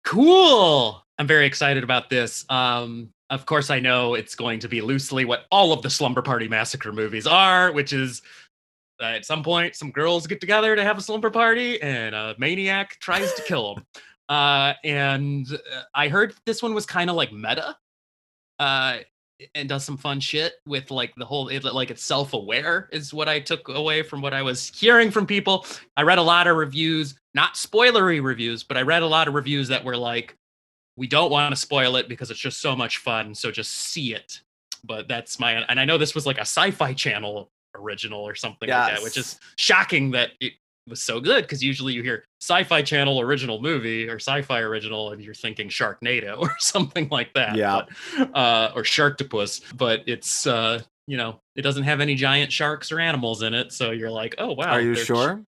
[0.03, 1.03] Cool.
[1.17, 2.45] I'm very excited about this.
[2.49, 6.21] Um, Of course, I know it's going to be loosely what all of the Slumber
[6.21, 8.21] Party Massacre movies are, which is
[9.01, 12.35] uh, at some point some girls get together to have a slumber party and a
[12.37, 13.85] maniac tries to kill them.
[14.29, 17.77] Uh, and uh, I heard this one was kind of like meta.
[18.59, 18.97] Uh,
[19.55, 23.27] and does some fun shit with like the whole it, like it's self-aware is what
[23.27, 25.65] I took away from what I was hearing from people.
[25.97, 29.33] I read a lot of reviews, not spoilery reviews, but I read a lot of
[29.33, 30.35] reviews that were like,
[30.95, 34.13] we don't want to spoil it because it's just so much fun, so just see
[34.13, 34.39] it.
[34.83, 38.69] But that's my and I know this was like a sci-fi channel original or something
[38.69, 40.53] like that, which is shocking that it
[40.89, 45.23] was so good because usually you hear sci-fi channel original movie or sci-fi original and
[45.23, 47.55] you're thinking Sharknado or something like that.
[47.55, 47.81] Yeah.
[48.17, 52.91] But, uh, or Sharktopus, but it's uh, you know, it doesn't have any giant sharks
[52.91, 54.71] or animals in it, so you're like, oh wow.
[54.71, 55.43] Are you sure?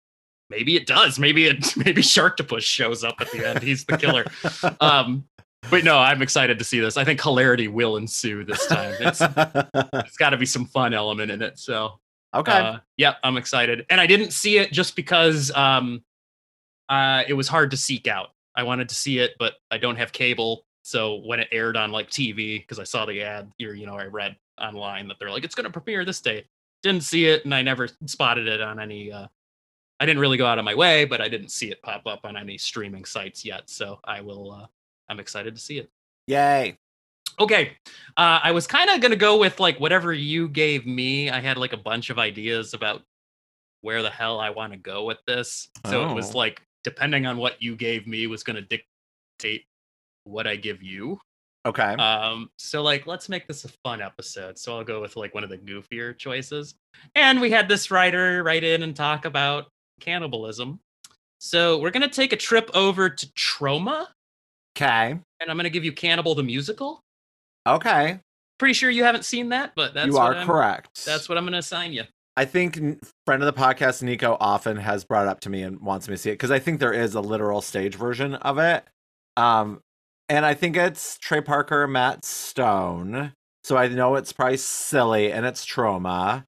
[0.51, 1.19] Maybe it does.
[1.19, 3.63] Maybe it maybe Sharktopus shows up at the end.
[3.63, 4.25] He's the killer.
[4.81, 5.25] um,
[5.71, 6.97] but no, I'm excited to see this.
[6.97, 8.95] I think hilarity will ensue this time.
[9.01, 11.59] It's it's got to be some fun element in it.
[11.59, 11.99] So
[12.35, 12.53] okay.
[12.53, 13.87] uh, yeah, I'm excited.
[13.91, 16.03] And I didn't see it just because um,
[16.89, 18.29] uh, it was hard to seek out.
[18.57, 20.65] I wanted to see it, but I don't have cable.
[20.83, 23.97] So when it aired on like TV, because I saw the ad, or you know,
[23.97, 26.45] I read online that they're like, it's going to premiere this day.
[26.83, 29.11] Didn't see it, and I never spotted it on any.
[29.11, 29.27] Uh,
[29.99, 32.21] I didn't really go out of my way, but I didn't see it pop up
[32.25, 33.71] on any streaming sites yet.
[33.71, 34.53] So I will.
[34.53, 34.67] Uh,
[35.09, 35.91] I'm excited to see it.
[36.27, 36.79] Yay.
[37.41, 37.73] Okay.
[38.17, 41.31] Uh, I was kind of going to go with like whatever you gave me.
[41.31, 43.03] I had like a bunch of ideas about
[43.81, 45.69] where the hell I want to go with this.
[45.87, 46.39] So it was Oh.
[46.39, 49.65] like, depending on what you gave me, was going to dictate
[50.25, 51.19] what I give you.
[51.67, 51.95] Okay.
[51.95, 54.59] Um, so like, let's make this a fun episode.
[54.59, 56.75] So I'll go with like one of the goofier choices.
[57.15, 59.67] And we had this writer write in and talk about
[60.01, 60.79] cannibalism.
[61.41, 64.07] So we're going to take a trip over to Troma,
[64.77, 65.11] Okay.
[65.11, 67.01] and I'm going to give you Cannibal the Musical.
[67.67, 68.21] Okay.
[68.59, 71.05] Pretty sure you haven't seen that, but that's you what are I'm- correct.
[71.05, 72.05] That's what I'm going to assign you.
[72.37, 72.75] I think
[73.27, 76.19] friend of the podcast Nico often has brought up to me and wants me to
[76.19, 78.85] see it because I think there is a literal stage version of it.
[79.37, 79.81] Um,
[80.29, 83.33] and I think it's Trey Parker, Matt Stone.
[83.63, 86.43] So I know it's probably silly and it's Troma.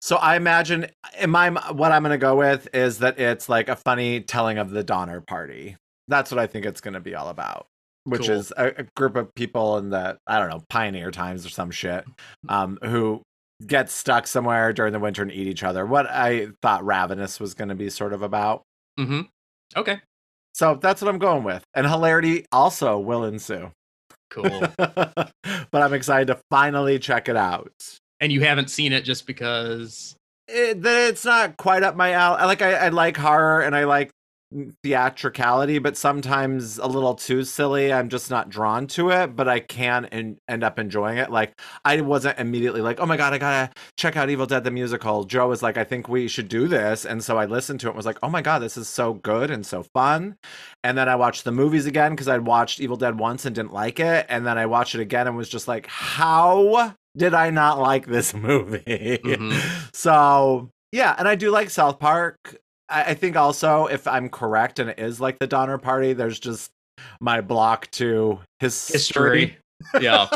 [0.00, 0.86] So I imagine
[1.20, 4.70] in my what I'm gonna go with is that it's like a funny telling of
[4.70, 5.76] the Donner Party.
[6.08, 7.66] That's what I think it's gonna be all about.
[8.06, 8.36] Which Cool.
[8.36, 11.70] is a, a group of people in the I don't know pioneer times or some
[11.70, 12.04] shit,
[12.48, 13.20] um, who
[13.66, 15.84] get stuck somewhere during the winter and eat each other.
[15.84, 18.62] What I thought Ravenous was going to be sort of about.
[18.98, 19.22] Mm-hmm.
[19.76, 19.98] Okay.
[20.54, 21.64] So that's what I'm going with.
[21.74, 23.70] And hilarity also will ensue.
[24.30, 24.62] Cool.
[24.78, 25.32] but
[25.72, 27.72] I'm excited to finally check it out.
[28.20, 30.14] and you haven't seen it just because.
[30.48, 32.38] It, it's not quite up my alley.
[32.40, 34.10] I Like I, I like horror and I like
[34.82, 37.92] theatricality, but sometimes a little too silly.
[37.92, 41.30] I'm just not drawn to it, but I can en- end up enjoying it.
[41.30, 44.70] Like I wasn't immediately like, oh my god, I gotta check out Evil Dead the
[44.70, 45.24] musical.
[45.24, 47.90] Joe was like, I think we should do this, and so I listened to it.
[47.90, 50.36] and Was like, oh my god, this is so good and so fun.
[50.84, 53.72] And then I watched the movies again because I'd watched Evil Dead once and didn't
[53.72, 57.50] like it, and then I watched it again and was just like, how did I
[57.50, 59.18] not like this movie?
[59.24, 59.94] Mhm.
[59.94, 62.56] So yeah, and I do like South Park.
[62.88, 66.38] I, I think also, if I'm correct, and it is like the Donner Party, there's
[66.38, 66.70] just
[67.20, 69.56] my block to history.
[69.92, 70.02] history.
[70.02, 70.28] yeah.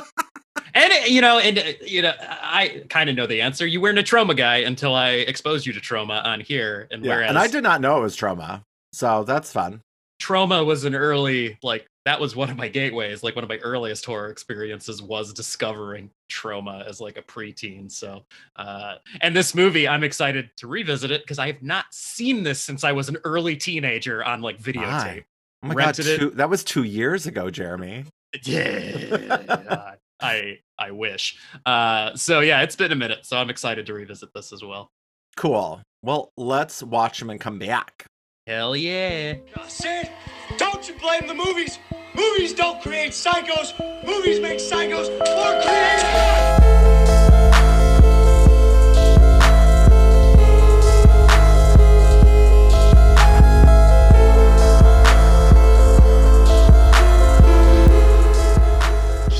[0.74, 3.66] And you know, and uh, you know, I kind of know the answer.
[3.66, 7.16] You weren't a Troma guy until I exposed you to Troma on here, and Yeah,
[7.16, 9.80] whereas and I did not know it was Troma, so that's fun.
[10.22, 13.22] Troma was an early like that was one of my gateways.
[13.22, 17.90] Like one of my earliest horror experiences was discovering Troma as like a preteen.
[17.90, 18.24] So,
[18.56, 22.60] uh, and this movie, I'm excited to revisit it because I have not seen this
[22.60, 25.24] since I was an early teenager on like videotape.
[25.62, 26.36] Oh my Rented god, it.
[26.36, 28.04] that was two years ago, Jeremy.
[28.44, 31.36] Yeah, I I wish.
[31.66, 34.90] Uh, so yeah, it's been a minute, so I'm excited to revisit this as well.
[35.36, 35.82] Cool.
[36.02, 38.06] Well, let's watch them and come back.
[38.46, 39.34] Hell yeah!
[39.68, 40.10] Sid,
[40.56, 41.78] don't you blame the movies.
[42.14, 43.72] Movies don't create psychos.
[44.04, 46.70] Movies make psychos more creative.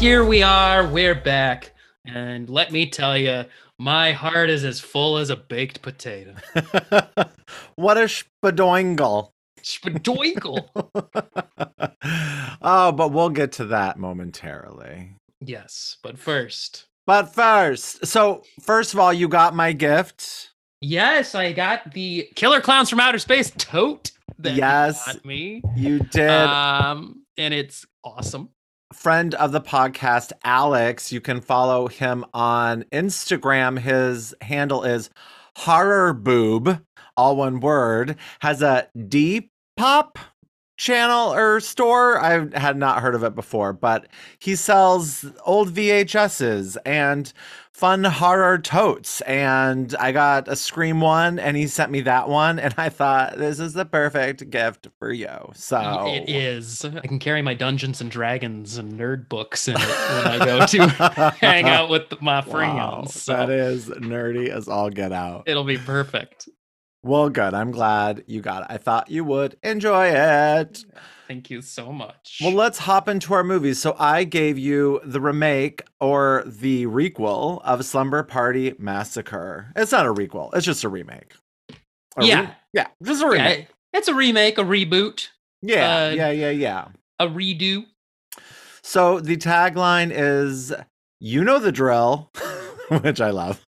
[0.00, 1.74] Here we are, we're back,
[2.06, 3.44] and let me tell you,
[3.76, 6.36] my heart is as full as a baked potato.
[7.74, 9.32] what a Spadoinkle.
[9.62, 10.68] Spadoinkle.
[12.62, 15.14] oh, but we'll get to that momentarily.
[15.40, 20.50] yes, but first, But first, so first of all, you got my gift.
[20.80, 25.04] yes, I got the Killer Clowns from Outer Space tote that you Yes.
[25.06, 25.62] got me.
[25.76, 26.28] You did.
[26.30, 28.50] Um, and it's awesome.
[28.92, 31.12] friend of the podcast, Alex.
[31.12, 33.78] You can follow him on Instagram.
[33.78, 35.11] His handle is
[35.56, 36.82] horror boob,
[37.16, 38.16] all one word.
[38.40, 39.49] Has a D
[39.80, 40.18] pop
[40.76, 42.18] channel or store.
[42.18, 44.06] I had not heard of it before, but
[44.38, 47.32] he sells old VHSs and
[47.72, 49.20] fun horror totes.
[49.22, 52.58] And I got a Scream one and he sent me that one.
[52.58, 55.28] And I thought, this is the perfect gift for you.
[55.54, 56.84] So It is.
[56.84, 60.66] I can carry my Dungeons and Dragons and nerd books in it when I go
[60.66, 63.22] to hang out with my Wow, friends.
[63.22, 65.44] So that is nerdy as all get out.
[65.46, 66.48] it'll be perfect.
[67.03, 67.55] Well, good.
[67.55, 68.66] I'm glad you got it.
[68.70, 70.84] I thought you would enjoy it.
[71.26, 72.38] Thank you so much.
[72.42, 73.80] Well, let's hop into our movies.
[73.80, 79.72] So I gave you the remake or the requel of Slumber Party Massacre.
[79.76, 80.53] It's not a requel.
[80.55, 81.32] It's just a remake.
[81.70, 81.74] A
[82.18, 82.55] re- Yeah.
[82.72, 83.61] yeah, just a remake.
[83.61, 85.28] it- it's a remake, a reboot,
[85.62, 86.88] Yeah, uh, yeah, yeah, yeah.
[87.18, 87.86] a redo.
[88.82, 90.72] So the tagline is
[91.20, 92.30] "You know the drill,"
[93.03, 93.64] which I love,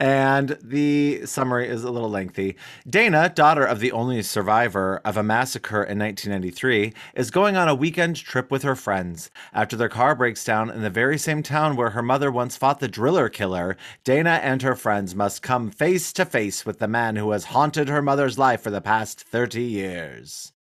[0.00, 2.56] and the summary is a little lengthy.
[2.88, 7.74] Dana, daughter of the only survivor of a massacre in 1993, is going on a
[7.74, 9.30] weekend trip with her friends.
[9.52, 12.80] After their car breaks down in the very same town where her mother once fought
[12.80, 17.16] the driller killer, Dana and her friends must come face to face with the man
[17.16, 20.54] who has haunted her mother's life for the past 30 years.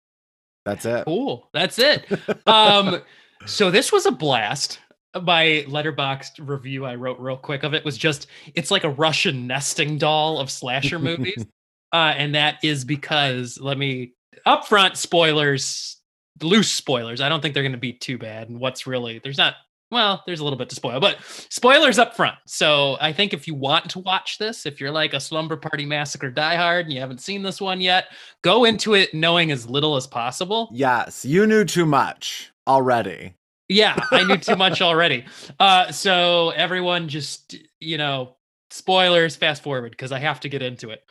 [0.66, 1.06] That's it.
[1.06, 1.48] Cool.
[1.54, 2.06] That's it.
[2.46, 3.02] Um,
[3.46, 4.80] so this was a blast.
[5.22, 9.48] My Letterboxd review I wrote real quick of it was just it's like a Russian
[9.48, 11.46] nesting doll of slasher movies.
[11.92, 14.14] Uh, and that is because let me
[14.48, 15.98] upfront spoilers,
[16.42, 17.22] loose spoilers.
[17.22, 18.50] I don't think they're gonna be too bad.
[18.50, 19.56] And what's really there's not
[19.94, 21.18] well, there's a little bit to spoil, but
[21.50, 22.36] spoilers up front.
[22.48, 25.86] So I think if you want to watch this, if you're like a slumber party
[25.86, 28.08] massacre diehard and you haven't seen this one yet,
[28.42, 30.70] go into it knowing as little as possible.
[30.74, 33.36] Yes, you knew too much already.
[33.70, 35.26] Yeah, I knew too much already.
[35.60, 38.36] Uh, so everyone just, you know,
[38.70, 41.04] spoilers, fast forward because I have to get into it.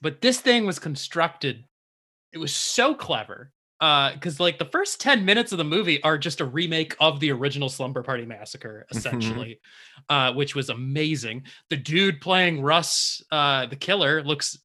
[0.00, 1.64] But this thing was constructed,
[2.32, 3.52] it was so clever.
[3.80, 7.20] Uh, because like the first 10 minutes of the movie are just a remake of
[7.20, 9.60] the original Slumber Party Massacre, essentially,
[10.08, 11.44] uh, which was amazing.
[11.70, 14.58] The dude playing Russ, uh, the killer, looks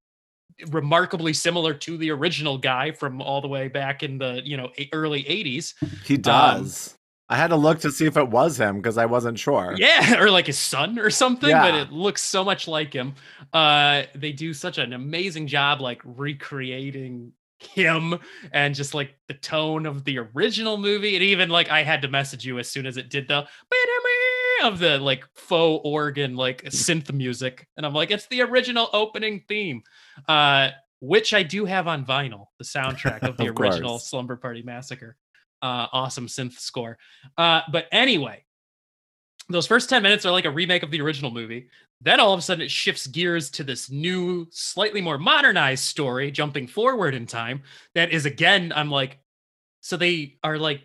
[0.69, 4.69] remarkably similar to the original guy from all the way back in the you know
[4.93, 5.73] early 80s
[6.03, 6.97] He does.
[7.33, 9.73] I had to look to see if it was him because I wasn't sure.
[9.75, 11.63] Yeah, or like his son or something, yeah.
[11.63, 13.15] but it looks so much like him.
[13.51, 18.19] Uh they do such an amazing job like recreating him
[18.51, 21.15] and just like the tone of the original movie.
[21.15, 23.47] And even like I had to message you as soon as it did the
[24.63, 27.67] of the like faux organ like synth music.
[27.77, 29.81] And I'm like, it's the original opening theme.
[30.27, 30.69] Uh
[30.99, 33.97] which I do have on vinyl, the soundtrack of the Of original.
[33.97, 35.17] Slumber Party Massacre.
[35.63, 36.99] Uh awesome synth score.
[37.37, 38.43] Uh but anyway,
[39.49, 41.67] those first 10 minutes are like a remake of the original movie.
[42.01, 46.31] Then all of a sudden it shifts gears to this new, slightly more modernized story,
[46.31, 47.63] jumping forward in time.
[47.95, 49.19] That is again, I'm like,
[49.81, 50.81] so they are like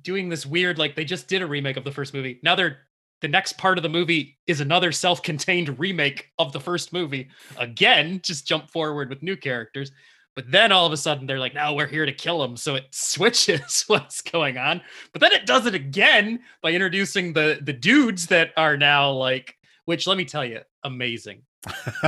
[0.00, 2.40] doing this weird, like they just did a remake of the first movie.
[2.42, 2.78] Now they're
[3.20, 7.28] the next part of the movie is another self-contained remake of the first movie.
[7.56, 9.92] Again, just jump forward with new characters.
[10.34, 12.56] But then all of a sudden they're like, no, we're here to kill him.
[12.56, 14.80] So it switches what's going on.
[15.12, 19.54] But then it does it again by introducing the the dudes that are now like,
[19.84, 21.42] which let me tell you, amazing.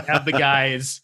[0.09, 1.03] Have the guys,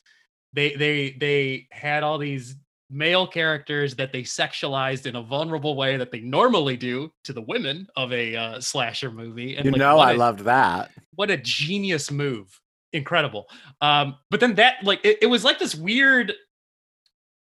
[0.52, 2.56] they they they had all these
[2.92, 7.40] male characters that they sexualized in a vulnerable way that they normally do to the
[7.42, 9.54] women of a uh, slasher movie.
[9.54, 10.90] And you like, know I a- loved that.
[11.14, 12.60] what a genius move
[12.92, 13.46] incredible
[13.82, 16.32] um but then that like it, it was like this weird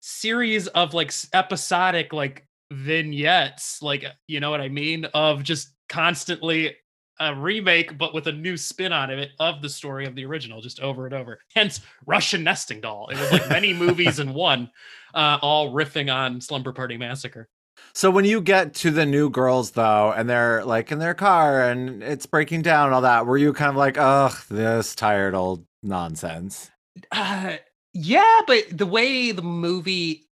[0.07, 5.05] series of like episodic like vignettes like uh, you know what i mean?
[5.07, 6.77] Of just constantly
[7.19, 10.61] a remake but with a new spin on it of the story of the original
[10.61, 11.41] just over and over.
[11.57, 13.09] Hence russian nesting doll.
[13.09, 14.71] It was like many movies in one
[15.13, 17.49] uh all riffing on slumber party massacre.
[17.93, 21.69] So when you get to the new girls though, and they're like in their car
[21.69, 25.35] and it's breaking down and all that, were you kind of like, ugh, this tired
[25.35, 26.71] old nonsense?
[27.11, 27.57] Uh,
[27.97, 30.29] yeah, but the way the movie,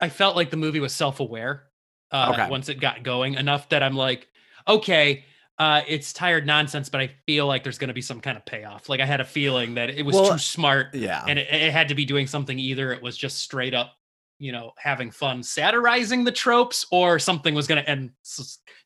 [0.00, 1.64] I felt like the movie was self-aware.
[2.10, 2.48] Uh, Okay.
[2.50, 4.28] Once it got going enough that I'm like,
[4.68, 5.24] okay,
[5.58, 8.44] uh, it's tired nonsense, but I feel like there's going to be some kind of
[8.44, 8.88] payoff.
[8.88, 11.24] Like I had a feeling that it was Well, too smart, Yeah.
[11.26, 12.58] and it, it had to be doing something.
[12.58, 13.94] Either it was just straight up,
[14.38, 18.10] you know, having fun, satirizing the tropes, or something was going to end.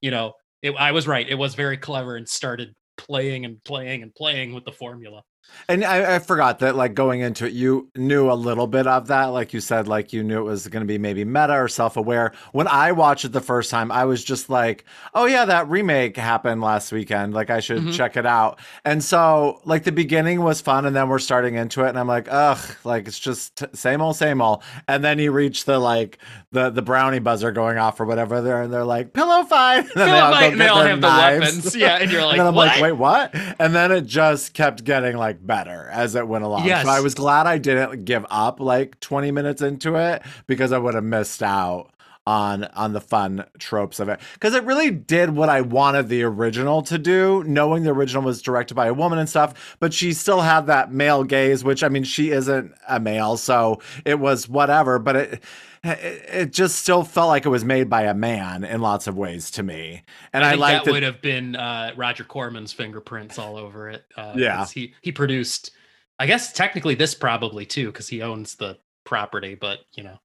[0.00, 1.28] You know, it, I was right.
[1.28, 5.24] It was very clever and started playing and playing and playing with the formula.
[5.68, 9.06] And I, I forgot that, like going into it, you knew a little bit of
[9.08, 9.26] that.
[9.26, 11.96] Like you said, like you knew it was going to be maybe meta or self
[11.96, 12.32] aware.
[12.52, 14.84] When I watched it the first time, I was just like,
[15.14, 17.34] oh, yeah, that remake happened last weekend.
[17.34, 17.94] Like I should Mhm.
[17.94, 18.58] check it out.
[18.84, 20.86] And so, like, the beginning was fun.
[20.86, 21.90] And then we're starting into it.
[21.90, 24.62] And I'm like, ugh, like it's just t- same old, same old.
[24.88, 26.18] And then you reach the, like,
[26.52, 28.62] the, the brownie buzzer going off or whatever there.
[28.62, 29.86] And they're like, pillow fight.
[29.90, 31.76] And then Pillow all go fight, and they all have the weapons.
[31.76, 32.68] Yeah, and you're like, and then I'm what?
[32.68, 33.34] like, wait, what?
[33.60, 36.66] And then it just kept getting like better as it went along.
[36.66, 36.84] Yes.
[36.84, 40.78] So I was glad I didn't give up like 20 minutes into it because I
[40.78, 41.90] would have missed out
[42.26, 46.22] on on the fun tropes of it because it really did what I wanted the
[46.22, 50.12] original to do knowing the original was directed by a woman and stuff but she
[50.12, 54.48] still had that male gaze which I mean she isn't a male so it was
[54.48, 55.42] whatever but it
[55.82, 59.16] it, it just still felt like it was made by a man in lots of
[59.16, 60.02] ways to me
[60.32, 63.88] and I, I liked that it would have been uh, Roger Corman's fingerprints all over
[63.88, 64.04] it.
[64.16, 64.66] Uh, Yeah.
[64.66, 65.70] he he produced.
[66.18, 70.18] I guess technically this probably too because he owns the property, but you know,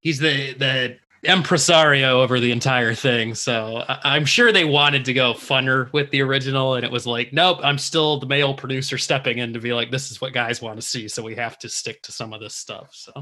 [0.00, 3.34] he's the the impresario over the entire thing.
[3.34, 7.32] So I'm sure they wanted to go funner with the original, and it was like,
[7.32, 10.60] nope, I'm still the male producer stepping in to be like, this is what guys
[10.60, 12.90] want to see, so we have to stick to some of this stuff.
[12.92, 13.12] So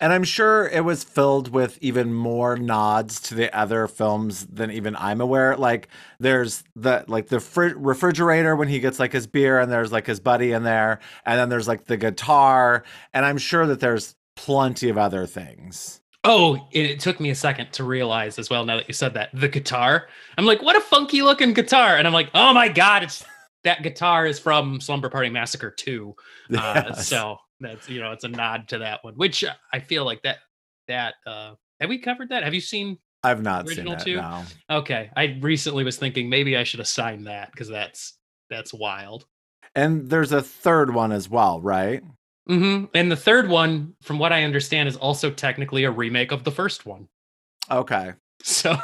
[0.00, 4.70] And I'm sure it was filled with even more nods to the other films than
[4.70, 5.56] even I'm aware.
[5.56, 5.88] Like
[6.18, 10.06] there's the like the fri- refrigerator when he gets like his beer, and there's like
[10.06, 14.14] his buddy in there, and then there's like the guitar, and I'm sure that there's
[14.36, 16.00] plenty of other things.
[16.24, 18.64] Oh, it, it took me a second to realize as well.
[18.64, 20.08] Now that you said that, the guitar.
[20.38, 23.24] I'm like, what a funky looking guitar, and I'm like, oh my god, it's
[23.64, 26.14] that guitar is from Slumber Party Massacre 2.
[26.56, 27.06] Uh, Yes.
[27.08, 30.38] So that's you know, it's a nod to that one, which I feel like that
[30.88, 32.44] that uh have we covered that?
[32.44, 32.98] Have you seen?
[33.24, 34.00] I've not seen original it.
[34.00, 34.16] too?
[34.16, 34.44] No.
[34.70, 38.18] Okay, I recently was thinking maybe I should assign that because that's
[38.50, 39.26] that's wild.
[39.74, 42.02] And there's a third one as well, right?
[42.48, 42.86] mm-hmm.
[42.94, 46.50] And the third one, from what I understand, is also technically a remake of the
[46.50, 47.08] first one.
[47.70, 48.12] Okay.
[48.44, 48.76] So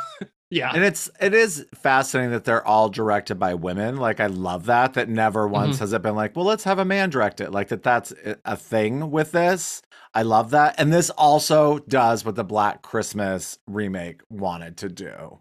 [0.51, 3.96] yeah, And it's it is fascinating that they're all directed by women.
[3.96, 5.80] Like I love that that never once Mm-hmm.
[5.80, 7.51] has it been like, well, let's have a man direct it.
[7.51, 8.12] Like that that's
[8.44, 9.82] a thing with this.
[10.14, 10.74] I love that.
[10.78, 15.40] And this also does what the Black Christmas remake wanted to do.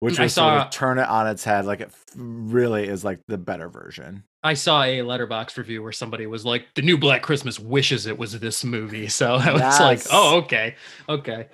[0.00, 1.64] Which I was sort of turn it on its head.
[1.64, 4.24] Like it really is like the better version.
[4.42, 8.18] I saw a Letterboxd review where somebody was like, "The new Black Christmas wishes it
[8.18, 10.74] was this movie." So I was like, "Oh, okay,
[11.08, 11.48] okay."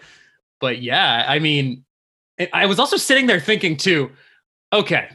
[0.61, 1.85] But yeah, I mean,
[2.53, 4.11] I- was also sitting there thinking too.
[4.73, 5.09] Okay,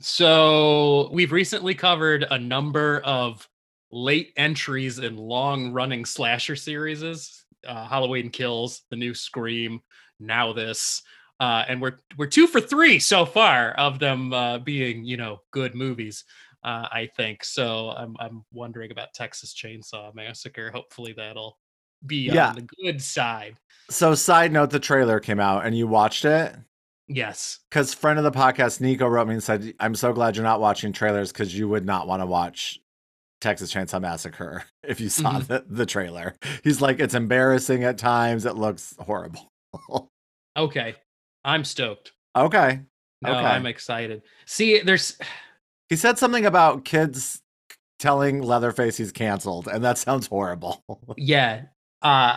[0.00, 3.48] so we've recently covered a number of
[3.90, 9.80] late entries in long-running slasher series, uh, Halloween Kills, the new Scream,
[10.18, 11.02] now this.
[11.38, 15.40] Uh, and we're we're two for three so far of them uh, being you know
[15.50, 16.24] good movies
[16.66, 17.44] uh, I think.
[17.44, 20.70] So I'm I'm wondering about Texas Chainsaw Massacre.
[20.70, 21.58] Hopefully that'll
[22.04, 22.48] be Yeah.
[22.48, 23.56] on the good side.
[23.90, 26.56] So side note, the trailer came out and you watched it?
[27.08, 27.60] Yes.
[27.70, 30.60] Because friend of the podcast, Nico, wrote me and said, I'm so glad you're not
[30.60, 32.80] watching trailers because you would not want to watch
[33.40, 35.46] Texas Chainsaw Massacre if you saw Mhm.
[35.46, 36.34] the, the trailer.
[36.64, 38.44] He's like, it's embarrassing at times.
[38.44, 39.48] It looks horrible.
[40.56, 40.94] Okay.
[41.44, 42.12] I'm stoked.
[42.34, 42.80] okay.
[43.22, 43.40] No, Okay.
[43.46, 44.22] I'm excited.
[44.46, 45.18] See, there's
[45.90, 47.40] He said something about kids
[47.98, 50.82] telling Leatherface he's canceled, and that sounds horrible.
[51.16, 51.64] yeah.
[52.06, 52.36] Uh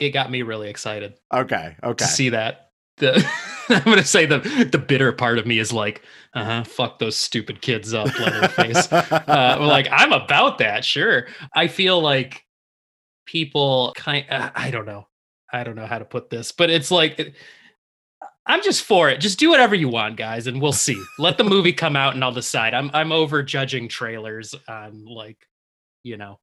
[0.00, 1.76] it got me really excited okay.
[1.82, 2.04] Okay.
[2.04, 2.70] to see that.
[2.96, 3.24] The
[3.68, 4.38] I'm gonna say the
[4.70, 6.02] the bitter part of me is like,
[6.34, 8.92] uh huh, fuck those stupid kids up, Leatherface.
[8.92, 12.44] uh, like i'm about that sure i feel like
[13.26, 15.06] people kind uh, i don't know
[15.52, 17.34] i don't know how to put this but it's like it-
[18.46, 21.44] i'm just for it just do whatever you want guys and we'll see let the
[21.44, 25.38] movie come out and i'll decide i'm i'm over judging trailers on like
[26.02, 26.38] you know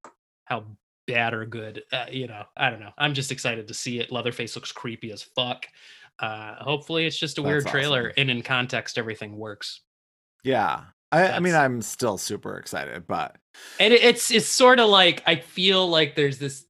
[0.46, 0.64] how
[1.08, 4.12] bad or good uh, you know i don't know i'm just excited to see it
[4.12, 5.68] leatherface looks creepy as fuck
[6.20, 8.14] uh hopefully it's just a weird trailer awesome.
[8.18, 9.82] and in context everything works
[10.44, 10.82] yeah.
[11.12, 13.36] I, I mean, I'm still super excited, but
[13.80, 16.66] and it- it's it's sort of like I feel like there's this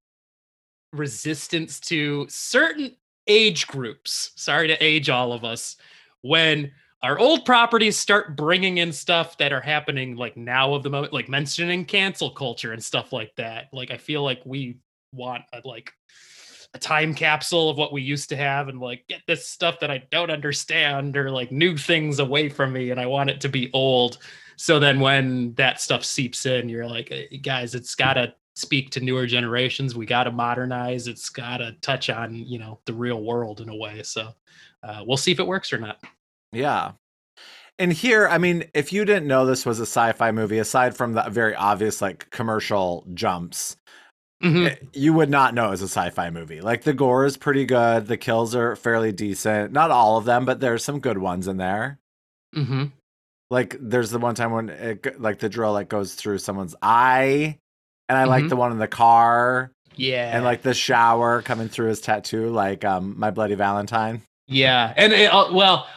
[0.93, 2.95] resistance to certain
[3.27, 4.31] age groups.
[4.36, 5.75] Sorry to age all of us
[6.21, 6.71] when
[7.05, 11.13] our old properties start bringing in stuff that are happening like now of the moment,
[11.13, 13.67] like mentioning cancel culture and stuff like that.
[13.71, 14.79] Like I feel like we
[15.13, 15.93] want a, like
[16.73, 19.91] a time capsule of what we used to have and like get this stuff that
[19.91, 23.49] I don't understand or like new things away from me and I want it to
[23.49, 24.17] be old.
[24.57, 28.89] So then when that stuff seeps in, you're like, "Eh, guys, it's got to speak
[28.91, 29.95] to newer generations.
[29.95, 31.07] We got to modernize.
[31.07, 34.01] It's got to touch on, you know, the real world in a way.
[34.01, 34.33] So
[34.81, 36.03] uh, we'll see if it works or not.
[36.55, 36.93] Yeah.
[37.77, 41.13] And here, I mean, if you didn't know this was a sci-fi movie, aside from
[41.13, 43.75] the very obvious like commercial jumps,
[44.41, 44.69] Mhm.
[44.71, 46.61] eh, you would not know it's a sci-fi movie.
[46.61, 49.73] Like the gore is pretty good, the kills are fairly decent.
[49.73, 51.99] Not all of them, but there's some good ones in there.
[52.55, 52.91] Mhm.
[53.51, 57.57] Like there's the one time when it, like the drill like goes through someone's eye,
[58.07, 58.49] and I like Mhm.
[58.49, 60.31] the one in the car Yeah.
[60.33, 64.21] and like the shower coming through his tattoo, like um my bloody Valentine.
[64.47, 65.87] Yeah, and it, uh, well,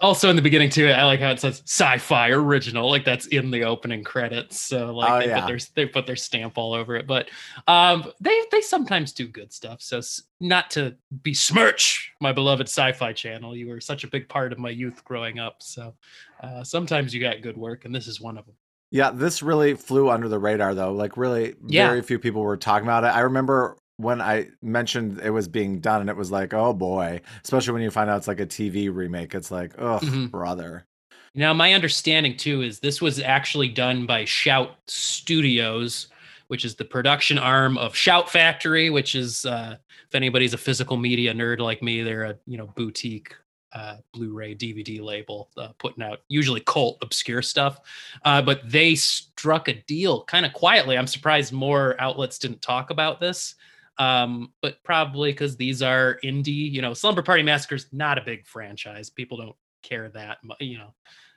[0.00, 3.50] also in the beginning too, I like how it says sci-fi original, like that's in
[3.50, 4.60] the opening credits.
[4.60, 5.40] So like Oh, they yeah.
[5.40, 7.06] put their they put their stamp all over it.
[7.06, 7.30] But
[7.66, 9.80] um, they they sometimes do good stuff.
[9.80, 10.00] So
[10.40, 14.70] not to besmirch my beloved sci-fi channel, you were such a big part of my
[14.70, 15.62] youth growing up.
[15.62, 15.94] So
[16.42, 18.54] uh, sometimes you got good work, and this is one of them.
[18.90, 20.92] Yeah, this really flew under the radar though.
[20.92, 21.88] Like really Yeah.
[21.88, 23.08] very few people were talking about it.
[23.08, 27.20] I remember when I mentioned it was being done and it was like, oh boy.
[27.44, 29.34] Especially when you find out it's like a TV remake.
[29.34, 30.30] It's like, oh Mhm.
[30.30, 30.86] brother.
[31.34, 36.08] Now, my understanding too is this was actually done by Shout Studios,
[36.48, 39.76] which is the production arm of Shout Factory, which is uh,
[40.08, 43.34] if anybody's a physical media nerd like me, they're a you know boutique
[43.72, 47.80] uh, Blu-ray DVD label uh, putting out usually cult obscure stuff.
[48.24, 50.98] Uh, but they struck a deal kind of quietly.
[50.98, 53.54] I'm surprised more outlets didn't talk about this.
[53.98, 58.46] Um, but probably because these are indie, you know, Slumber Party Massacre's not a big
[58.46, 59.10] franchise.
[59.10, 60.94] People don't care that much, you know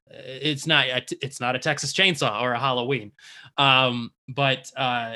[0.09, 3.11] uh, it's not a t- it's not a Texas Chainsaw or a Halloween,
[3.57, 5.15] um, but uh,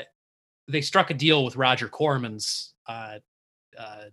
[0.68, 3.18] they struck a deal with Roger Corman's uh,
[3.78, 4.04] uh,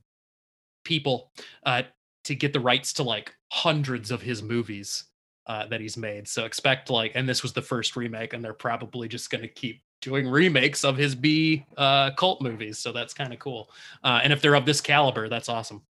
[0.84, 1.32] people
[1.65, 1.84] uh,
[2.25, 5.05] to get the rights to like hundreds of his movies
[5.47, 6.28] uh, that he's made.
[6.28, 9.47] So expect like, and this was the first remake, and they're probably just going to
[9.47, 12.78] keep doing remakes of his B uh, cult movies.
[12.80, 13.70] So that's kind of cool.
[14.04, 15.82] Uh, and if they're of this caliber, that's awesome.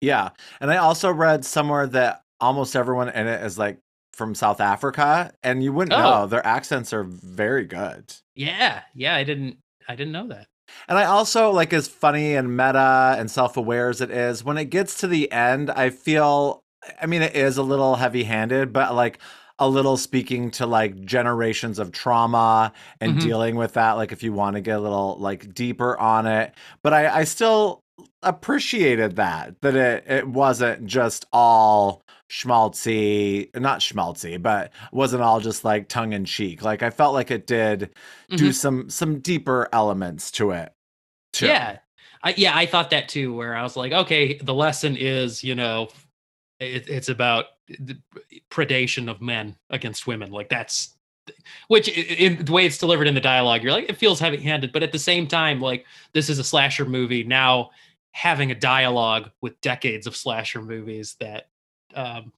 [0.00, 0.30] Yeah.
[0.60, 3.78] And I also read somewhere that almost everyone in it is like
[4.14, 5.32] from South Africa.
[5.42, 6.02] And you wouldn't Oh.
[6.02, 6.26] know.
[6.26, 8.12] Their accents are very good.
[8.34, 9.58] Yeah, yeah, I didn't
[9.88, 10.46] I didn't know that.
[10.88, 14.66] And I also like as funny and meta and self-aware as it is, when it
[14.66, 16.62] gets to the end, I feel
[17.00, 19.18] I mean it is a little heavy-handed, but like
[19.60, 23.20] a little speaking to like generations of trauma and Mhm.
[23.20, 26.54] dealing with that, like if you want to get a little like deeper on it.
[26.82, 27.80] But I, I still
[28.22, 35.64] appreciated that, that it it wasn't just all schmaltzy, not schmaltzy, but wasn't all just
[35.64, 36.62] like tongue in cheek.
[36.62, 37.90] Like I felt like it did
[38.36, 38.54] do Mhm.
[38.54, 40.72] some some deeper elements to it.
[41.32, 41.46] too.
[41.46, 41.78] Yeah.
[42.24, 45.54] I, yeah, I thought that too, where I was like, okay, the lesson is, you
[45.54, 45.88] know,
[46.60, 47.46] it, it's about
[47.78, 47.96] the
[48.50, 50.30] predation of men against women.
[50.30, 50.96] Like that's,
[51.68, 54.72] which in the way it's delivered in the dialogue, you're like, it feels heavy handed,
[54.72, 57.22] but at the same time, like this is a slasher movie.
[57.22, 57.70] Now
[58.12, 61.48] having a dialogue with decades of slasher movies that,
[61.94, 62.32] um,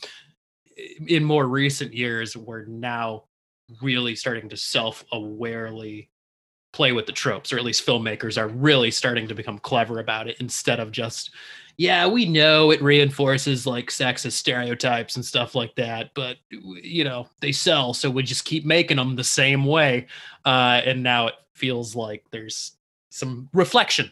[1.06, 3.24] in more recent years, we're now
[3.80, 6.08] really starting to self awarely
[6.72, 10.28] play with the tropes, or at least filmmakers are really starting to become clever about
[10.28, 11.30] it instead of just,
[11.76, 17.28] yeah, we know it reinforces like sexist stereotypes and stuff like that, but you know,
[17.40, 20.06] they sell, so we just keep making them the same way.
[20.44, 22.72] Uh, and now it feels like there's
[23.10, 24.10] some reflection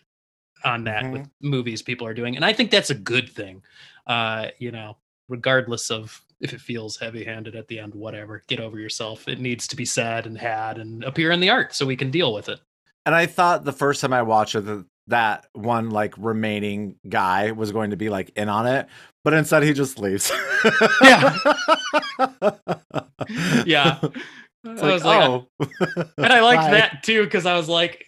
[0.64, 2.36] on that with movies people are doing.
[2.36, 3.62] And I think that's a good thing.
[4.06, 4.96] Uh, you know,
[5.28, 9.28] regardless of if it feels heavy handed at the end, whatever, get over yourself.
[9.28, 12.10] It needs to be said and had and appear in the art so we can
[12.10, 12.60] deal with it.
[13.06, 17.72] And I thought the first time I watched it that one like remaining guy was
[17.72, 18.86] going to be like in on it,
[19.22, 20.32] but instead he just leaves.
[21.02, 21.36] Yeah.
[23.64, 23.98] Yeah.
[24.64, 25.46] It's I was like, oh.
[26.18, 26.70] and I liked Bye.
[26.72, 28.04] that too because I was like,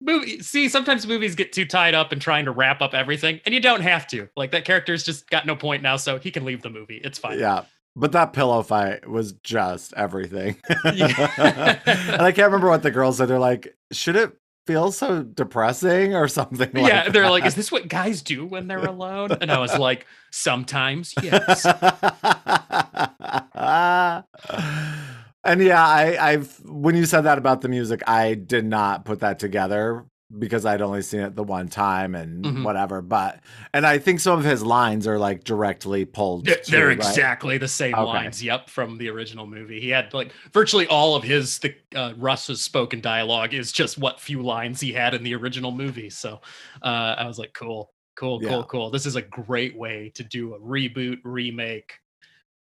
[0.00, 0.40] movie.
[0.40, 3.60] See, sometimes movies get too tied up in trying to wrap up everything, and you
[3.60, 4.28] don't have to.
[4.36, 7.00] Like that character's just got no point now, so he can leave the movie.
[7.02, 7.38] It's fine.
[7.38, 7.64] Yeah.
[7.96, 10.56] But that pillow fight was just everything.
[10.84, 11.80] Yeah.
[11.86, 13.26] and I can't remember what the girls said.
[13.26, 14.36] They're like, should it
[14.68, 16.58] feel so depressing or something?
[16.58, 17.06] Like that.
[17.06, 20.06] yeah, they're like, "Is this what guys do when they're alone?" And I was like,
[20.30, 21.64] "Sometimes, yes."
[25.44, 29.20] and yeah, I, I've when you said that about the music, I did not put
[29.20, 30.04] that together
[30.36, 32.62] because I'd only seen it the one time and Mhm.
[32.64, 33.00] whatever.
[33.00, 33.40] But
[33.72, 36.44] and I think some of his lines are like directly pulled.
[36.44, 36.96] They're, too, they're right?
[36.96, 38.04] exactly the same Okay.
[38.04, 38.42] lines.
[38.42, 39.80] Yep, from the original movie.
[39.80, 44.20] He had like virtually all of his the uh, Russ's spoken dialogue is just what
[44.20, 46.10] few lines he had in the original movie.
[46.10, 46.42] So
[46.82, 48.50] uh, I was like, cool, cool, Yeah.
[48.50, 48.90] cool, cool.
[48.90, 51.94] This is a great way to do a reboot, remake,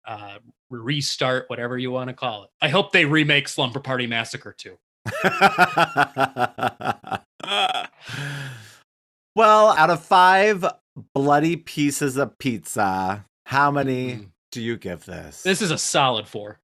[0.07, 0.37] uh,
[0.69, 2.51] restart, whatever you want to call it.
[2.61, 4.77] I hope they remake Slumber Party Massacre too.
[9.35, 10.65] well, out of five
[11.13, 14.29] bloody pieces of pizza, how many Mm.
[14.51, 15.43] do you give this?
[15.43, 16.59] This is a solid four.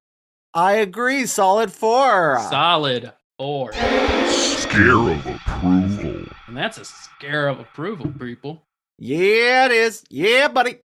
[0.53, 1.25] I agree.
[1.25, 2.39] Solid four.
[2.49, 3.73] Solid four.
[3.73, 6.25] Scare of approval.
[6.47, 8.63] And that's a scare of approval, people.
[8.97, 10.03] yeah, it is.
[10.09, 10.79] Yeah, buddy.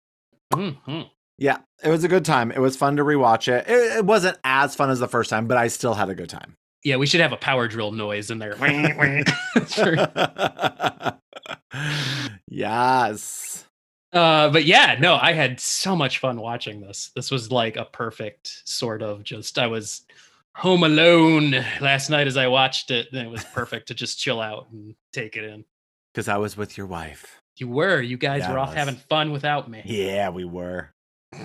[0.53, 1.03] hmm
[1.39, 2.51] Yeah, it was a good time.
[2.51, 3.69] It was fun to rewatch it.
[3.69, 6.29] It, it wasn't as fun as the first time, but I still had a good
[6.31, 6.55] time.
[6.85, 8.57] Yeah, we should have a power drill noise in there.
[12.49, 13.67] yes.
[14.13, 17.11] Uh, but yeah, no, I had so much fun watching this.
[17.17, 20.03] This was like a perfect sort of just I was
[20.55, 24.41] home alone last night as I watched it, and it was perfect to just chill
[24.41, 25.65] out and take it in.
[26.13, 27.41] Because I was with your wife.
[27.57, 29.83] You were, you guys Yeah, were off having fun without me.
[29.85, 30.91] Yeah, we were.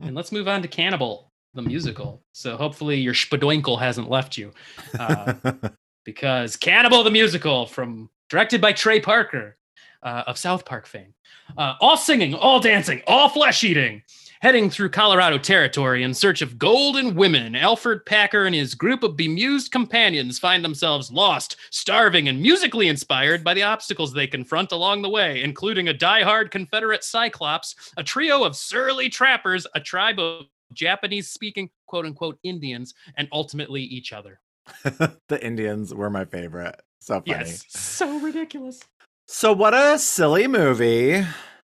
[0.00, 2.22] And let's move on to Cannibal, the musical.
[2.32, 4.52] So hopefully your spadoinkle hasn't left you.
[4.98, 5.34] Uh,
[6.04, 9.56] because Cannibal the Musical, from directed by Trey Parker
[10.02, 11.14] uh, of South Park fame,
[11.56, 14.02] uh, all singing, all dancing, all flesh eating,
[14.40, 17.54] heading through Colorado territory in search of golden women.
[17.54, 23.44] Alfred Packer and his group of bemused companions find themselves lost, starving, and musically inspired
[23.44, 28.42] by the obstacles they confront along the way, including a die-hard Confederate Cyclops, a trio
[28.42, 34.40] of surly trappers, a tribe of Japanese-speaking quote-unquote Indians, and ultimately each other.
[34.84, 36.80] the Indians were my favorite.
[37.00, 37.30] So funny.
[37.40, 38.80] Yes, so ridiculous.
[39.26, 41.24] So what a silly movie.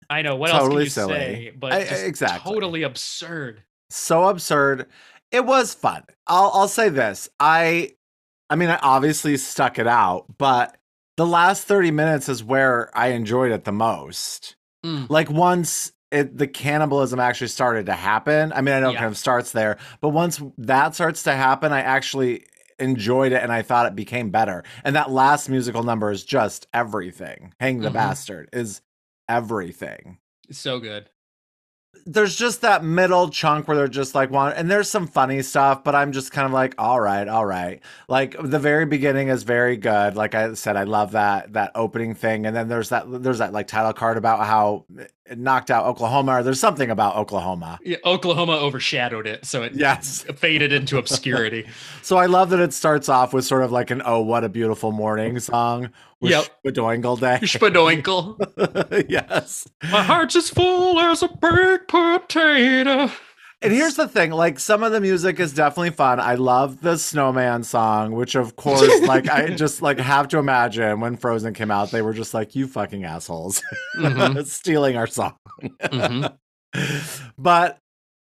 [0.08, 0.34] I know.
[0.36, 1.14] What Totally else can you silly.
[1.14, 1.52] say?
[1.56, 2.52] But I- exactly.
[2.52, 3.62] totally absurd.
[3.90, 4.86] so absurd.
[5.30, 6.02] It was fun.
[6.26, 7.28] I'll I'll say this.
[7.38, 7.92] I
[8.48, 10.76] I mean I obviously stuck it out, but
[11.16, 14.56] the last 30 minutes is where I enjoyed it the most.
[14.84, 15.08] Mm.
[15.08, 18.52] Like once it the cannibalism actually started to happen.
[18.52, 21.72] I mean, I know it kind of starts there, but once that starts to happen,
[21.72, 22.46] I actually
[22.78, 24.64] enjoyed it and I thought it became better.
[24.84, 27.54] And that last musical number is just everything.
[27.60, 27.94] Hang the Mhm.
[27.94, 28.80] bastard is
[29.28, 30.18] everything
[30.50, 31.08] So good.
[32.06, 35.84] There's just that middle chunk where they're just like one and there's some funny stuff
[35.84, 37.80] but i'm just kind of like all right all right.
[38.08, 40.16] Like the very beginning is very good.
[40.16, 42.46] Like i said i love that that opening thing.
[42.46, 44.84] And then there's that there's that like title card about how
[45.26, 47.78] it knocked out oklahoma or there's something about oklahoma.
[47.82, 50.24] Yeah, Oklahoma overshadowed it, so it yes.
[50.36, 51.66] faded into obscurity.
[52.02, 54.48] so i love that it starts off with sort of like an oh what a
[54.48, 55.90] beautiful morning song
[56.20, 56.44] with Yep.
[56.66, 59.06] Spadoinkle day Spadoinkle.
[59.10, 63.10] yes My heart's as full as a baked potato.
[63.62, 66.18] And here's the thing, like some of the music is definitely fun.
[66.18, 71.00] I love the Snowman song, which of course, like I just like have to imagine
[71.00, 73.62] when Frozen came out, they were just like, "You fucking assholes,
[73.98, 76.34] Mhm, stealing our song." mhm.
[77.36, 77.78] but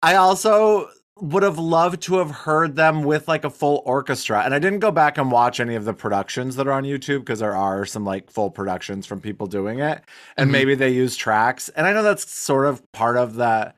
[0.03, 0.89] I also
[1.21, 4.43] would have loved to have heard them with like a full orchestra.
[4.45, 7.21] And I didn't go back and watch any of the productions that are on YouTube
[7.21, 10.03] because there are some like full productions from people doing it.
[10.37, 10.53] And Mhm.
[10.53, 11.69] maybe they use tracks.
[11.71, 13.75] And I know that's sort of part of the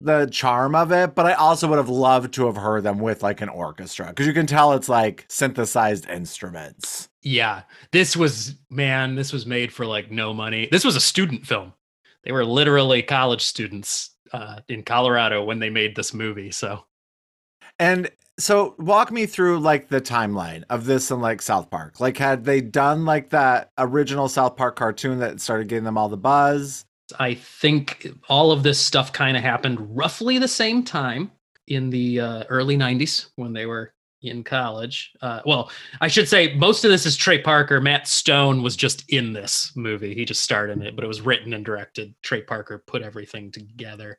[0.00, 3.22] the charm of it, but I also would have loved to have heard them with
[3.22, 7.08] like an orchestra because you can tell it's like synthesized instruments.
[7.22, 7.62] Yeah,
[7.92, 9.14] this was man.
[9.14, 10.68] This was made for like no money.
[10.70, 11.72] This was a student film.
[12.24, 16.50] They were literally college students uh, in Colorado when they made this movie.
[16.50, 16.84] So
[17.78, 22.00] And so walk me through like the timeline of this and like South Park.
[22.00, 26.08] Like had they done like that original South Park cartoon that started getting them all
[26.08, 26.84] the buzz?
[27.18, 31.30] I think all of this stuff kind of happened roughly the same time
[31.68, 33.92] in the uh, early 90s when they were
[34.22, 35.12] in college.
[35.20, 37.80] Uh, well, I should say most of this is Trey Parker.
[37.80, 40.14] Matt Stone was just in this movie.
[40.14, 42.14] He just starred in it, but it was written and directed.
[42.22, 44.18] Trey Parker put everything together.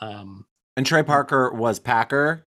[0.00, 0.46] Um,
[0.76, 2.46] And Trey Parker was Packer.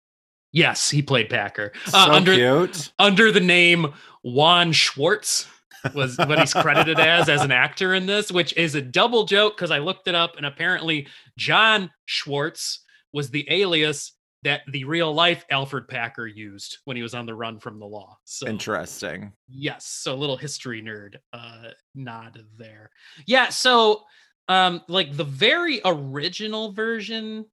[0.52, 1.72] yes, he played Packer.
[1.86, 2.92] So Uh, under, cute.
[2.98, 3.92] under the name
[4.22, 5.46] Juan Schwartz
[5.94, 9.56] was what he's credited as as an actor in this, which is a double joke
[9.56, 11.06] because I looked it up and apparently
[11.38, 12.80] John Schwartz
[13.12, 14.12] was the alias
[14.42, 17.86] that the real life Alfred Packer used when he was on the run from the
[17.86, 18.16] law.
[18.24, 19.32] So Interesting.
[19.48, 22.90] yes, so a little history nerd uh nod there.
[23.26, 24.02] Yeah, so
[24.48, 27.46] um like the very original version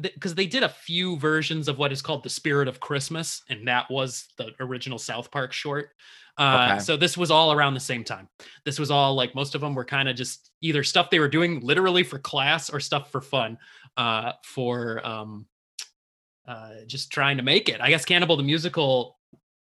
[0.00, 3.68] because they did a few versions of what is called the spirit of christmas and
[3.68, 5.90] that was the original south park short
[6.38, 6.78] uh, Okay.
[6.78, 8.26] so this was all around the same time
[8.64, 11.28] this was all like most of them were kind of just either stuff they were
[11.28, 13.58] doing literally for class or stuff for fun
[13.96, 15.46] uh, for um,
[16.46, 17.80] uh, just trying to make it.
[17.80, 19.18] I guess cannibal the musical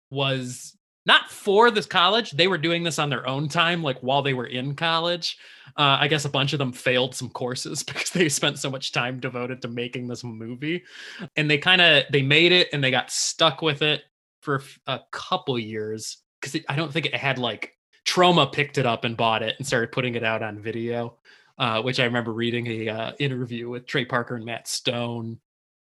[0.09, 2.31] was not for this college.
[2.31, 5.37] They were doing this on their own time like while they were in college.
[5.77, 8.91] Uh, i guess a bunch of them failed some courses because they spent so much
[8.91, 10.83] time devoted to making this movie.
[11.35, 14.03] And they kind of they made it and they got stuck with it
[14.41, 19.03] for a couple years because i don't think it had like Troma picked it up
[19.03, 21.17] and bought it and started putting it out on video
[21.57, 25.39] uh, which I remember reading a uh, interview with Trey Parker and Matt Stone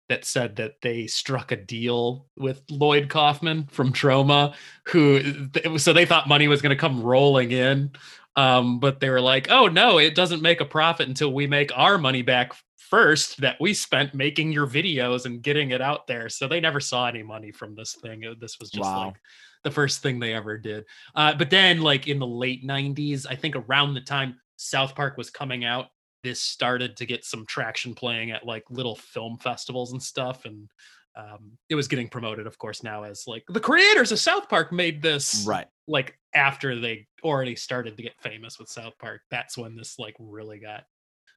[0.10, 4.56] that said that they struck a deal with Lloyd Kaufman from Troma,
[4.88, 7.92] who so they thought money was going to come rolling in,
[8.36, 11.72] um, but they were like, "Oh no, it doesn't make a profit until we make
[11.78, 16.28] our money back first that we spent making your videos and getting it out there."
[16.28, 18.24] So they never saw any money from this thing.
[18.40, 19.08] This was just Wow.
[19.08, 19.16] like
[19.64, 20.86] the first thing they ever did.
[21.14, 25.18] Uh, but then, like in the late '90s, I think around the time South Park
[25.18, 25.88] was coming out,
[26.24, 30.70] this started to get some traction playing at like little film festivals and stuff, and
[31.16, 34.72] um, it was getting promoted, of course, now as like the creators of South Park
[34.74, 35.68] made this Right.
[35.88, 39.22] like after they already started to get famous with South Park.
[39.32, 40.84] That's when this like really got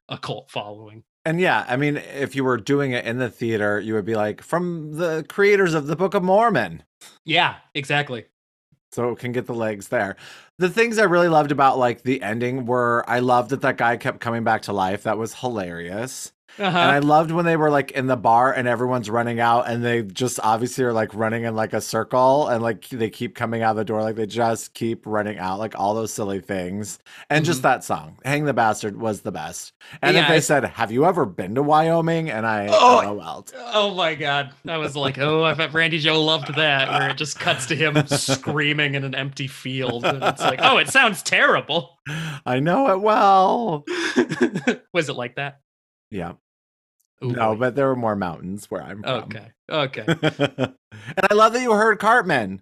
[0.09, 1.03] a cult following.
[1.25, 4.15] And yeah, I mean, if you were doing it in the theater, you would be
[4.15, 6.83] like, from the creators of the Book of Mormon.
[7.23, 8.25] Yeah, exactly.
[8.93, 10.15] So it can get the legs there.
[10.59, 13.97] The things I really loved about like the ending were I loved that that guy
[13.97, 15.03] kept coming back to life.
[15.03, 16.31] That was hilarious.
[16.59, 16.65] Uh-huh.
[16.65, 19.83] And I loved when they were like in the bar and everyone's running out and
[19.83, 23.63] they just obviously are like running in like a circle and like they keep coming
[23.63, 26.99] out of the door like they just keep running out like all those silly things.
[27.29, 29.73] And just that song, Hang the Bastard was the best.
[30.03, 33.13] And Yeah, if they I- said, "Have you ever been to Wyoming?" and I Oh,
[33.13, 33.51] LOL'd.
[33.73, 34.51] Oh my god.
[34.67, 37.75] I was like, oh, I bet Randy Joe loved that, where it just cuts to
[37.75, 40.05] him screaming in an empty field.
[40.05, 41.97] And it's like, oh, it sounds terrible.
[42.45, 43.85] I know it well.
[44.93, 45.59] was it like that?
[46.11, 46.33] Yeah.
[47.23, 47.59] Ooh, no, boy.
[47.59, 49.23] but there were more mountains where I'm from.
[49.23, 49.47] Okay.
[49.69, 50.05] Okay.
[50.07, 52.61] and I love that you heard Cartman.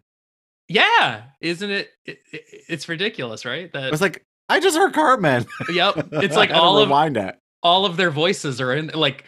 [0.67, 1.23] Yeah.
[1.41, 3.69] Isn't it, it, it- It's ridiculous, right?
[3.73, 5.45] I That was like, I just heard Cartman.
[5.71, 6.09] Yep.
[6.13, 7.39] It's like I had to all of it.
[7.63, 9.25] all of their voices are in like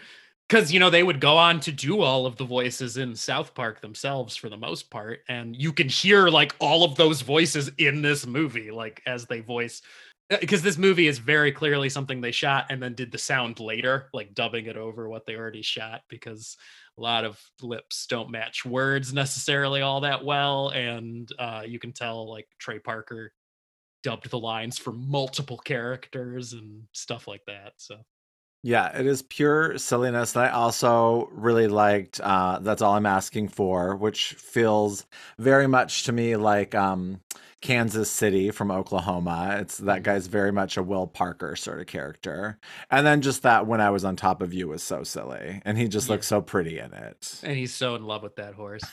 [0.49, 3.55] because you know they would go on to do all of the voices in South
[3.55, 7.71] Park themselves for the most part, and you can hear like all of those voices
[7.77, 9.81] in this movie, like as they voice.
[10.29, 14.09] Because this movie is very clearly something they shot and then did the sound later,
[14.13, 16.57] like dubbing it over what they already shot, because
[16.97, 21.91] a lot of lips don't match words necessarily all that well, and uh, you can
[21.91, 23.33] tell like Trey Parker
[24.01, 27.73] dubbed the lines for multiple characters and stuff like that.
[27.77, 27.97] So
[28.65, 30.35] Yeah, it is pure silliness.
[30.35, 35.05] And I also really liked uh That's All I'm Asking For, which feels
[35.37, 37.19] very much to me like um
[37.59, 39.57] Kansas City from Oklahoma.
[39.61, 42.57] It's that guy's very much a Will Parker sort of character.
[42.91, 45.61] And then just that when I was on top of you was so silly.
[45.65, 46.13] And he just Yeah.
[46.13, 47.39] looks so pretty in it.
[47.43, 48.83] and he's so in love with that horse.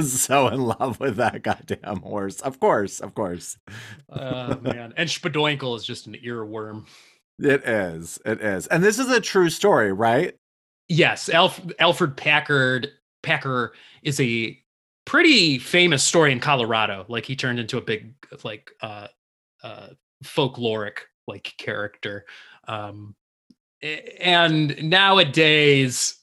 [0.06, 2.40] so in love with that goddamn horse.
[2.40, 3.58] Of course, of course.
[4.08, 6.86] Oh man, and Spadoinkle is just an earworm.
[7.40, 8.18] It is.
[8.24, 8.66] It is.
[8.66, 10.34] And this is a true story, right?
[10.88, 12.88] Yes, Alf- Alfred Packard
[13.22, 13.72] Packer
[14.02, 14.58] is a
[15.04, 17.04] pretty famous story in Colorado.
[17.08, 18.14] Like he turned into a big
[18.44, 19.08] like uh
[19.62, 19.88] uh
[20.24, 22.24] folkloric like character.
[22.68, 23.14] Um
[24.20, 26.16] and nowadays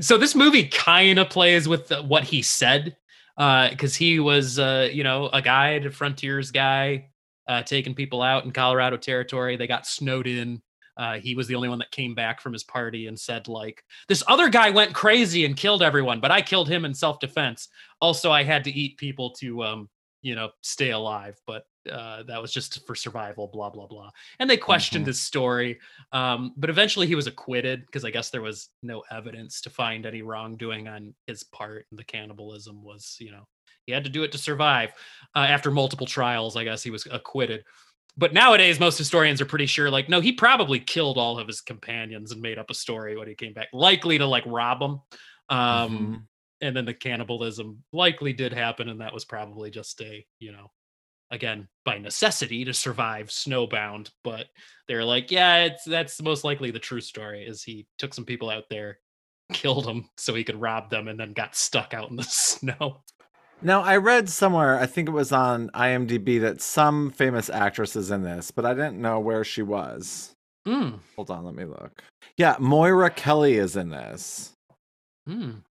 [0.00, 2.96] so this movie kind of plays with what he said
[3.36, 7.09] because he was uh you know a guide a frontiers guy
[7.50, 9.56] uh taking people out in colorado territory.
[9.56, 10.62] They got snowed in.
[10.96, 13.82] Uh, he was the only one that came back from his party and said like
[14.08, 17.68] this other guy went crazy and killed everyone but i killed him in self-defense.
[18.00, 19.88] Also i had to eat people to um
[20.22, 21.36] you know stay alive.
[21.46, 24.10] But uh, that was just for survival blah blah blah.
[24.38, 25.12] And they questioned Mhm.
[25.12, 25.78] his story.
[26.12, 30.04] Um, but eventually he was acquitted because i guess there was no evidence to find
[30.04, 31.86] any wrongdoing on his part.
[31.90, 33.46] And the cannibalism was you know
[33.90, 34.90] he had to do it to survive
[35.36, 37.64] uh, after multiple trials i guess he was acquitted
[38.16, 41.60] but nowadays most historians are pretty sure like no he probably killed all of his
[41.60, 45.00] companions and made up a story when he came back likely to like rob them
[45.48, 46.22] um Mhm.
[46.60, 50.70] and then the cannibalism likely did happen and that was probably just a you know
[51.32, 54.46] again by necessity to survive snowbound but
[54.88, 58.50] they're like yeah it's that's most likely the true story is he took some people
[58.50, 58.98] out there
[59.52, 63.02] killed them so he could rob them and then got stuck out in the snow
[63.62, 68.10] Now, I read somewhere, I think it was on IMDb, that some famous actress is
[68.10, 70.32] in this, but I didn't know where she was.
[70.66, 72.02] mm, Hold on, let me look.
[72.36, 74.52] Yeah, Moira Kelly is in this.
[75.28, 75.62] mm.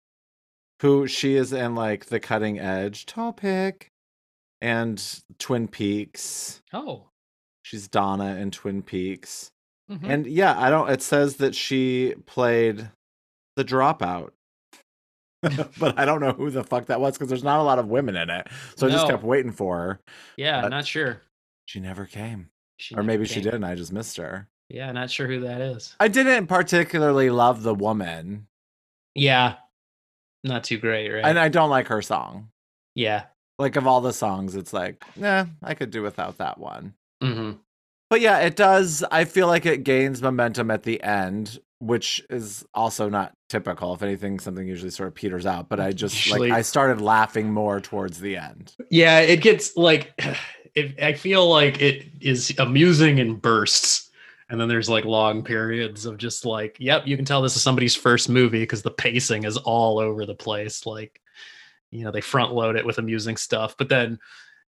[0.81, 3.87] Who she is in like The Cutting Edge, Topic,
[4.61, 5.03] and
[5.39, 6.61] Twin Peaks.
[6.73, 7.05] oh
[7.63, 9.49] She's Donna in Twin Peaks.
[9.91, 9.99] mhm.
[10.03, 12.89] And yeah, I don't it says that she played
[13.55, 14.29] the dropout.
[15.79, 17.87] but I don't know who the fuck that was because there's not a lot of
[17.87, 18.47] women in it.
[18.75, 19.99] So I just kept waiting for her.
[20.37, 21.21] yeah not sure
[21.65, 22.49] She never came.
[22.77, 24.47] She or never maybe she did and I just missed her.
[24.69, 28.47] yeah not sure who that is I didn't particularly love the woman.
[29.15, 29.55] yeah
[30.43, 32.49] not too great right And I don't like her song.
[32.95, 33.25] yeah
[33.57, 36.93] Like of all the songs, it's like, nah, I could do without that one.
[37.21, 37.51] hmm
[38.09, 39.03] But yeah, it does.
[39.11, 43.93] I feel like it gains momentum at the end, which is also not typical.
[43.93, 45.69] If anything, something usually sort of peters out.
[45.69, 48.75] But I just Usually- like I started laughing more towards the end.
[48.89, 50.13] Yeah, it gets like
[50.75, 54.09] it, I feel like it is amusing in bursts.
[54.51, 57.61] And then there's like long periods of just like, yep, you can tell this is
[57.61, 60.87] somebody's first movie because the pacing is all over the place.
[60.87, 61.21] Like,
[61.91, 64.17] you know, they front load it with amusing stuff, but then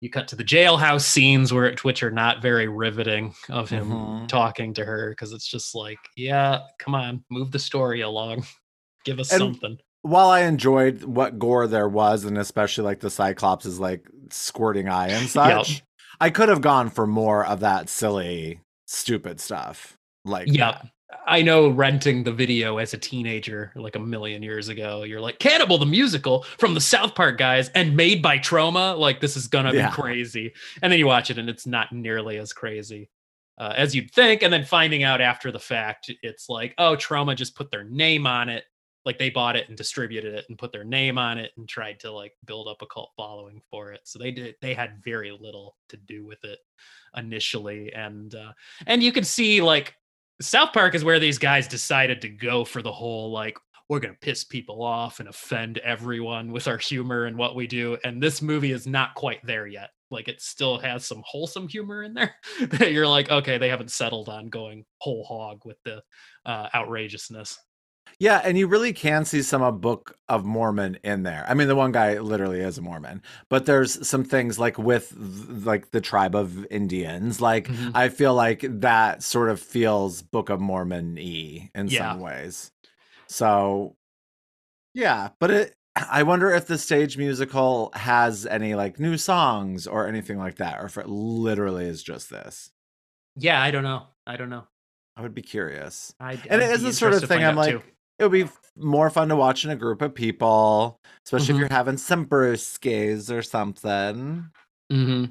[0.00, 4.28] you cut to the jailhouse scenes where which are not very riveting of him Mhm.
[4.28, 8.44] talking to her because it's just like, yeah, come on, move the story along,
[9.04, 9.78] give us And- something.
[10.02, 14.86] While I enjoyed what gore there was, and especially like the Cyclops is like squirting
[14.88, 15.82] eye and such,
[16.20, 19.96] I could have gone for more of that silly, stupid stuff.
[20.26, 20.86] Like, Yep.
[21.26, 25.38] I know renting the video as a teenager, like a million years ago, you're like,
[25.38, 28.98] Cannibal the musical from the South Park guys and made by Troma.
[28.98, 29.88] Like, this is gonna Yeah.
[29.88, 30.52] be crazy.
[30.82, 33.10] And then you watch it and it's not nearly as crazy
[33.58, 34.42] uh, as you'd think.
[34.42, 38.26] And then finding out after the fact, it's like, oh, Troma just put their name
[38.26, 38.64] on it.
[39.04, 42.00] Like they bought it and distributed it and put their name on it and tried
[42.00, 44.00] to like build up a cult following for it.
[44.04, 46.58] So they did, they had very little to do with it
[47.14, 47.92] initially.
[47.92, 48.52] And, uh,
[48.86, 49.94] and you can see like
[50.40, 53.58] South Park is where these guys decided to go for the whole like
[53.88, 57.66] we're going to piss people off and offend everyone with our humor and what we
[57.66, 59.90] do and this movie is not quite there yet.
[60.10, 63.90] Like it still has some wholesome humor in there that you're like okay, they haven't
[63.90, 66.02] settled on going whole hog with the
[66.46, 67.58] uh outrageousness.
[68.20, 71.44] Yeah, and you really can see some of Book of Mormon in there.
[71.48, 75.12] I mean, the one guy literally is a Mormon, but there's some things like with
[75.16, 77.40] like the tribe of Indians.
[77.40, 77.94] Like Mhm.
[77.94, 81.90] I feel like that sort of feels Book of Mormon y in Yeah.
[81.90, 82.70] some ways.
[83.28, 83.96] So
[84.94, 90.06] yeah, but it I wonder if the stage musical has any like new songs or
[90.08, 92.72] anything like that, or if it literally is just this.
[93.36, 94.08] Yeah, I don't know.
[94.26, 94.66] I don't know.
[95.16, 96.14] I would be curious.
[96.20, 99.28] I And it is the sort of thing I'm like, it would be more fun
[99.28, 101.56] to watch in a group of people, especially Mhm.
[101.56, 104.50] if you're having some brewskis or something.
[104.90, 105.24] hmm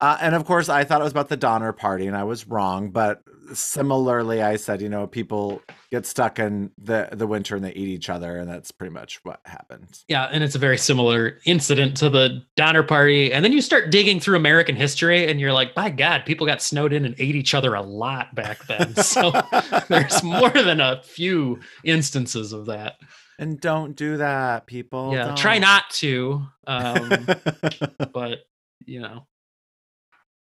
[0.00, 2.46] Uh, and of course, I thought it was about the Donner Party, and I was
[2.46, 2.90] wrong.
[2.90, 3.22] But
[3.54, 7.88] similarly, I said, you know, people get stuck in the the winter and they eat
[7.88, 10.02] each other, and that's pretty much what happened.
[10.08, 13.32] Yeah, and it's a very similar incident to the Donner Party.
[13.32, 16.60] And then you start digging through American history, and you're like, by God, people got
[16.60, 18.94] snowed in and ate each other a lot back then.
[19.06, 19.30] So
[19.88, 22.96] there's more than a few instances of that.
[23.38, 25.12] And don't do that, people.
[25.12, 25.62] yeah, try don't.
[25.62, 26.42] not to.
[26.66, 27.26] Um,
[28.12, 28.40] but
[28.84, 29.26] you know,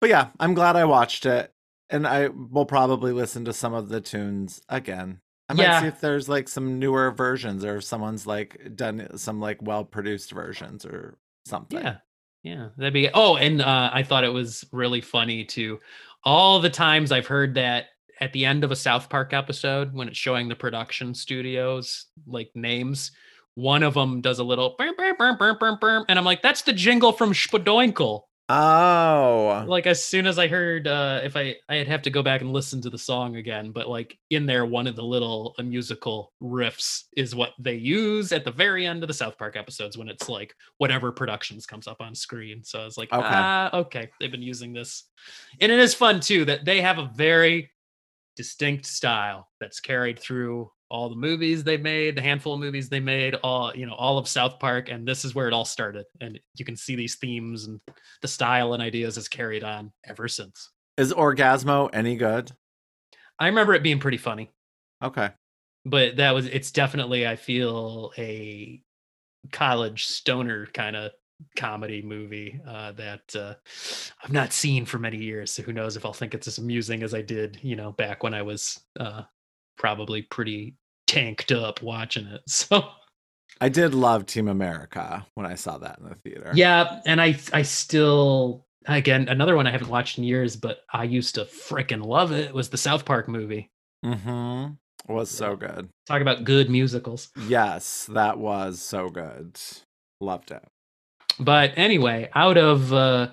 [0.02, 1.52] but yeah, I'm glad I watched it,
[1.88, 5.20] and I will probably listen to some of the tunes again.
[5.48, 5.80] I might Yeah.
[5.80, 9.84] see if there's like some newer versions, or if someone's like done some like well
[9.84, 11.78] produced versions or something.
[11.82, 11.96] yeah,
[12.42, 13.08] yeah, that'd be.
[13.14, 15.78] Oh, and uh, I thought it was really funny to
[16.24, 17.86] all the times I've heard that
[18.20, 22.50] at the end of a South Park episode when it's showing the production studios like
[22.54, 23.12] names.
[23.54, 26.42] One of them does a little burm, burm, burm, burm, burm, burm, and I'm like,
[26.42, 28.22] that's the jingle from Spadoinkle.
[28.48, 32.40] Oh, Like as soon as I heard, uh, if I I'd have to go back
[32.40, 35.62] and listen to the song again, but like in there, one of the little uh,
[35.62, 39.96] musical riffs is what they use at the very end of the South Park episodes
[39.96, 42.62] when it's like whatever productions comes up on screen.
[42.64, 43.24] So I was like, Okay.
[43.24, 45.04] ah, okay, they've been using this,
[45.60, 47.70] and it is fun too that they have a very
[48.36, 53.00] distinct style that's carried through all the movies they made, the handful of movies they
[53.00, 56.04] made, all you know, all of South Park, and this is where it all started.
[56.20, 57.80] And you can see these themes and
[58.20, 60.70] the style and ideas has carried on ever since.
[60.98, 62.52] is Orgasmo any good?
[63.38, 64.50] I remember it being pretty funny,
[65.02, 65.30] Okay.
[65.84, 68.82] but that was it's definitely I feel a
[69.50, 71.10] college stoner kind of
[71.56, 73.54] comedy movie uh, that uh,
[74.22, 75.52] I've not seen for many years.
[75.52, 78.22] So who knows if I'll think it's as amusing as I did, you know, back
[78.22, 79.22] when I was uh,
[79.76, 80.76] probably pretty
[81.12, 82.42] tanked up watching it.
[82.48, 82.88] So
[83.60, 86.50] I did love Team America when I saw that in the theater.
[86.54, 91.04] yeah, and I I still again another one I haven't watched in years, but I
[91.04, 92.52] used to freaking love it.
[92.52, 93.70] Was the South Park movie?
[94.04, 95.12] Mm-hmm.
[95.12, 95.88] Was so good.
[96.06, 97.28] Talk about good musicals.
[97.48, 99.58] Yes, that was so good.
[100.20, 100.64] Loved it.
[101.38, 103.28] But anyway, out of uh,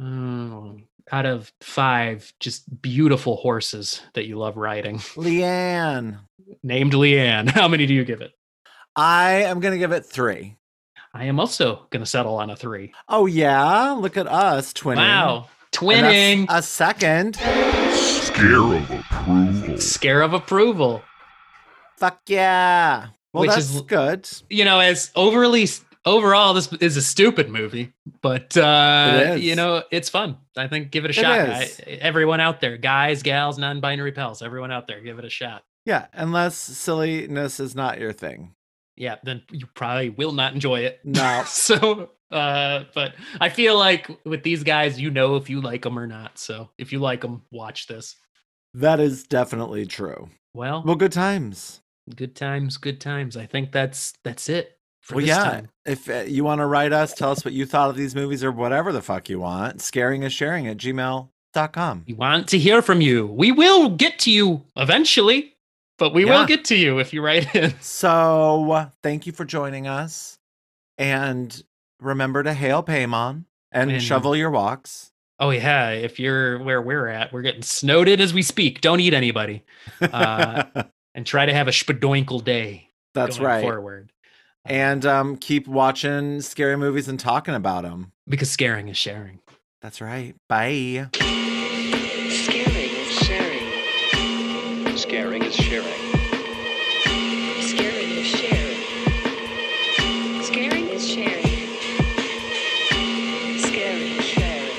[0.00, 0.76] oh,
[1.12, 6.18] out of five just beautiful horses that you love riding, Leanne.
[6.62, 8.32] named Leanne, how many do you give it?
[8.96, 10.56] I am gonna give it three.
[11.12, 12.92] I am also going to settle on a three.
[13.08, 14.96] Oh yeah, look at us twinning.
[14.96, 17.36] Wow, twinning, A second.
[17.36, 19.78] Scare of approval.
[19.78, 21.02] scare of approval.
[21.98, 23.08] Fuck yeah.
[23.32, 24.28] Well, Which that's is- good.
[24.50, 29.82] you know, as overly s- overall this is a stupid movie but uh you know
[29.90, 31.80] it's fun i think give it a shot is.
[31.86, 35.62] I- everyone out there guys gals non-binary pals everyone out there give it a shot
[35.86, 38.54] Yeah, unless silliness is not your thing.
[38.96, 41.42] yeah then you probably will not enjoy it No.
[41.46, 45.98] so uh but i feel like with these guys you know if you like them
[45.98, 48.16] or not so if you like them watch this
[48.74, 50.28] That is definitely true.
[50.52, 51.80] well, Well, good times.
[52.16, 54.73] good times good times i think that's that's it
[55.10, 55.42] well, this yeah.
[55.44, 58.14] time If uh, you want to write us, tell us what you thought of these
[58.14, 59.80] movies or whatever the fuck you want.
[59.80, 62.04] Scaring is sharing at gmail.com.
[62.06, 65.56] we want to hear from you we will get to you eventually
[65.98, 66.40] but we Yeah.
[66.40, 70.38] will get to you if you write in So thank you for joining us.
[70.98, 71.62] And
[72.00, 75.10] remember to hail Paymon and And- shovel your walks.
[75.40, 78.80] Oh yeah, if you're where we're at, we're getting snowed in as we speak.
[78.80, 79.64] Don't eat anybody,
[80.00, 80.62] uh,
[81.14, 82.88] and try to have a spadoinkle day.
[83.14, 83.62] That's going right.
[83.62, 84.12] Forward,
[84.66, 88.12] And um, keep watching scary movies and talking about them.
[88.26, 89.40] because scaring is sharing.
[89.82, 90.34] That's right.
[90.48, 91.08] Bye.
[91.12, 94.96] Scaring is sharing.
[94.96, 95.84] Scaring is sharing.
[97.60, 98.80] Scaring is sharing.
[100.42, 101.44] Scaring is sharing.
[103.60, 104.70] Scaring is sharing.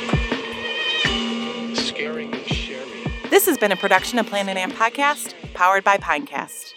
[1.75, 3.03] Scaring is sharing.
[3.29, 6.71] This has been a production of Planet Amp Podcast, powered by Pinecast.